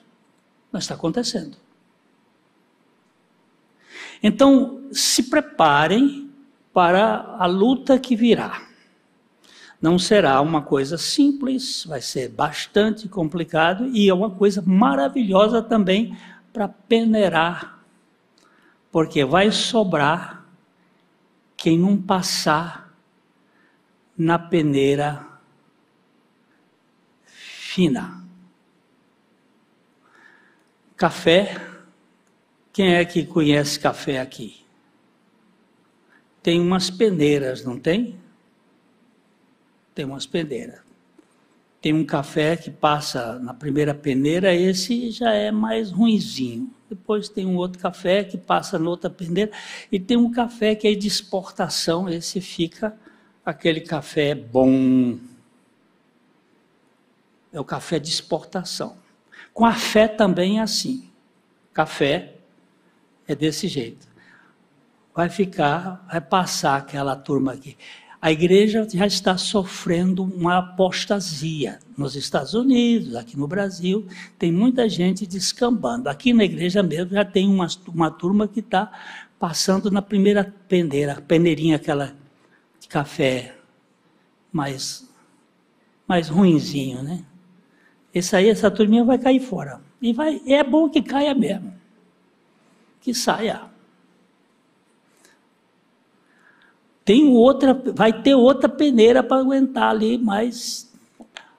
Mas 0.70 0.84
está 0.84 0.94
acontecendo. 0.94 1.61
Então, 4.22 4.88
se 4.92 5.24
preparem 5.24 6.30
para 6.72 7.36
a 7.38 7.46
luta 7.46 7.98
que 7.98 8.14
virá. 8.14 8.62
Não 9.80 9.98
será 9.98 10.40
uma 10.40 10.62
coisa 10.62 10.96
simples, 10.96 11.84
vai 11.84 12.00
ser 12.00 12.28
bastante 12.28 13.08
complicado 13.08 13.88
e 13.88 14.08
é 14.08 14.14
uma 14.14 14.30
coisa 14.30 14.62
maravilhosa 14.64 15.60
também 15.60 16.16
para 16.52 16.68
peneirar, 16.68 17.80
porque 18.92 19.24
vai 19.24 19.50
sobrar 19.50 20.46
quem 21.56 21.78
não 21.78 22.00
passar 22.00 22.94
na 24.16 24.38
peneira 24.38 25.26
fina. 27.24 28.22
Café, 30.96 31.71
quem 32.72 32.94
é 32.94 33.04
que 33.04 33.26
conhece 33.26 33.78
café 33.78 34.20
aqui? 34.20 34.64
Tem 36.42 36.60
umas 36.60 36.90
peneiras, 36.90 37.64
não 37.64 37.78
tem? 37.78 38.16
Tem 39.94 40.04
umas 40.04 40.26
peneiras. 40.26 40.80
Tem 41.82 41.92
um 41.92 42.04
café 42.04 42.56
que 42.56 42.70
passa 42.70 43.38
na 43.40 43.52
primeira 43.52 43.94
peneira, 43.94 44.54
esse 44.54 45.10
já 45.10 45.32
é 45.32 45.50
mais 45.50 45.90
ruinzinho. 45.90 46.72
Depois 46.88 47.28
tem 47.28 47.44
um 47.44 47.56
outro 47.56 47.78
café 47.78 48.24
que 48.24 48.38
passa 48.38 48.78
noutra 48.78 49.10
peneira. 49.10 49.50
E 49.90 49.98
tem 49.98 50.16
um 50.16 50.30
café 50.30 50.74
que 50.74 50.86
é 50.86 50.94
de 50.94 51.06
exportação, 51.06 52.08
esse 52.08 52.40
fica 52.40 52.96
aquele 53.44 53.80
café 53.80 54.34
bom. 54.34 55.18
É 57.52 57.60
o 57.60 57.64
café 57.64 57.98
de 57.98 58.08
exportação. 58.08 58.96
Com 59.52 59.66
a 59.66 59.74
fé 59.74 60.08
também 60.08 60.58
é 60.58 60.62
assim. 60.62 61.10
Café 61.72 62.31
é 63.26 63.34
desse 63.34 63.68
jeito. 63.68 64.06
Vai 65.14 65.28
ficar, 65.28 66.06
vai 66.10 66.20
passar 66.20 66.76
aquela 66.76 67.14
turma 67.14 67.52
aqui 67.52 67.76
a 68.22 68.30
igreja 68.30 68.86
já 68.88 69.04
está 69.04 69.36
sofrendo 69.36 70.22
uma 70.22 70.58
apostasia. 70.58 71.80
Nos 71.98 72.14
Estados 72.14 72.54
Unidos, 72.54 73.16
aqui 73.16 73.36
no 73.36 73.48
Brasil, 73.48 74.06
tem 74.38 74.52
muita 74.52 74.88
gente 74.88 75.26
descambando. 75.26 76.08
Aqui 76.08 76.32
na 76.32 76.44
igreja 76.44 76.84
mesmo 76.84 77.10
já 77.10 77.24
tem 77.24 77.48
uma, 77.48 77.66
uma 77.88 78.12
turma 78.12 78.46
que 78.46 78.60
está 78.60 78.92
passando 79.40 79.90
na 79.90 80.00
primeira 80.00 80.54
peneira, 80.68 81.20
peneirinha 81.20 81.74
aquela 81.74 82.14
de 82.78 82.86
café 82.86 83.56
mais, 84.52 85.10
mais 86.06 86.28
ruinzinho, 86.28 87.02
né? 87.02 87.24
Esse 88.14 88.36
aí, 88.36 88.48
essa 88.48 88.70
turminha 88.70 89.02
vai 89.02 89.18
cair 89.18 89.40
fora. 89.40 89.80
E 90.00 90.12
vai, 90.12 90.40
é 90.46 90.62
bom 90.62 90.88
que 90.88 91.02
caia 91.02 91.34
mesmo. 91.34 91.74
Que 93.02 93.12
saia. 93.12 93.70
tem 97.04 97.28
outra, 97.28 97.74
vai 97.74 98.22
ter 98.22 98.34
outra 98.34 98.68
peneira 98.68 99.22
para 99.22 99.40
aguentar 99.40 99.90
ali, 99.90 100.16
mas 100.18 100.90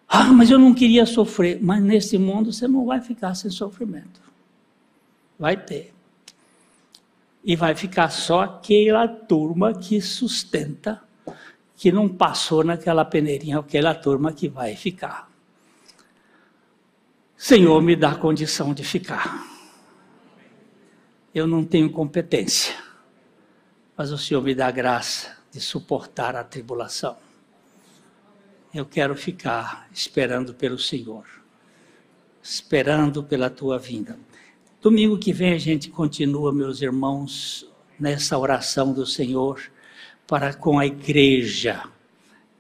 ah, 0.07 0.31
mas 0.31 0.49
eu 0.51 0.59
não 0.59 0.73
queria 0.73 1.05
sofrer. 1.05 1.59
Mas 1.61 1.81
nesse 1.81 2.17
mundo 2.17 2.51
você 2.51 2.67
não 2.67 2.85
vai 2.85 3.01
ficar 3.01 3.33
sem 3.35 3.49
sofrimento. 3.49 4.21
Vai 5.39 5.57
ter. 5.57 5.93
E 7.43 7.55
vai 7.55 7.75
ficar 7.75 8.09
só 8.09 8.41
aquela 8.41 9.07
turma 9.07 9.73
que 9.73 9.99
sustenta, 9.99 11.01
que 11.75 11.91
não 11.91 12.07
passou 12.07 12.63
naquela 12.63 13.03
peneirinha, 13.03 13.59
aquela 13.59 13.93
turma 13.93 14.31
que 14.31 14.47
vai 14.47 14.75
ficar. 14.75 15.29
Senhor, 17.35 17.81
me 17.81 17.95
dá 17.95 18.15
condição 18.15 18.73
de 18.73 18.83
ficar. 18.83 19.52
Eu 21.33 21.47
não 21.47 21.65
tenho 21.65 21.89
competência 21.89 22.83
mas 23.95 24.11
o 24.11 24.17
Senhor 24.17 24.41
me 24.41 24.55
dá 24.55 24.69
graça 24.71 25.37
de 25.51 25.61
suportar 25.61 26.35
a 26.35 26.43
tribulação. 26.43 27.15
Eu 28.73 28.85
quero 28.85 29.15
ficar 29.15 29.87
esperando 29.93 30.53
pelo 30.53 30.79
Senhor, 30.79 31.25
esperando 32.41 33.23
pela 33.23 33.49
tua 33.49 33.77
vinda. 33.77 34.17
Domingo 34.81 35.17
que 35.17 35.31
vem 35.31 35.53
a 35.53 35.59
gente 35.59 35.89
continua, 35.89 36.51
meus 36.51 36.81
irmãos, 36.81 37.69
nessa 37.99 38.37
oração 38.37 38.91
do 38.91 39.05
Senhor 39.05 39.61
para 40.25 40.53
com 40.53 40.79
a 40.79 40.85
igreja, 40.85 41.83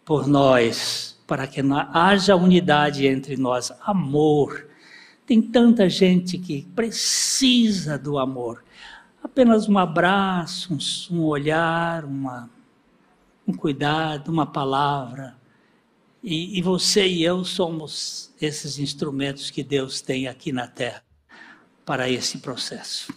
por 0.05 0.27
nós, 0.27 1.19
para 1.25 1.47
que 1.47 1.61
haja 1.91 2.35
unidade 2.35 3.07
entre 3.07 3.35
nós, 3.37 3.71
amor. 3.81 4.67
Tem 5.25 5.41
tanta 5.41 5.89
gente 5.89 6.37
que 6.37 6.63
precisa 6.75 7.97
do 7.97 8.17
amor 8.17 8.63
apenas 9.23 9.69
um 9.69 9.77
abraço, 9.77 10.73
um, 10.73 11.15
um 11.15 11.23
olhar, 11.23 12.03
uma, 12.03 12.49
um 13.47 13.53
cuidado, 13.53 14.29
uma 14.29 14.45
palavra. 14.45 15.35
E, 16.21 16.57
e 16.57 16.61
você 16.61 17.07
e 17.07 17.23
eu 17.23 17.43
somos 17.45 18.33
esses 18.41 18.77
instrumentos 18.77 19.49
que 19.49 19.63
Deus 19.63 20.01
tem 20.01 20.27
aqui 20.27 20.51
na 20.51 20.67
terra 20.67 21.03
para 21.85 22.09
esse 22.09 22.39
processo. 22.39 23.13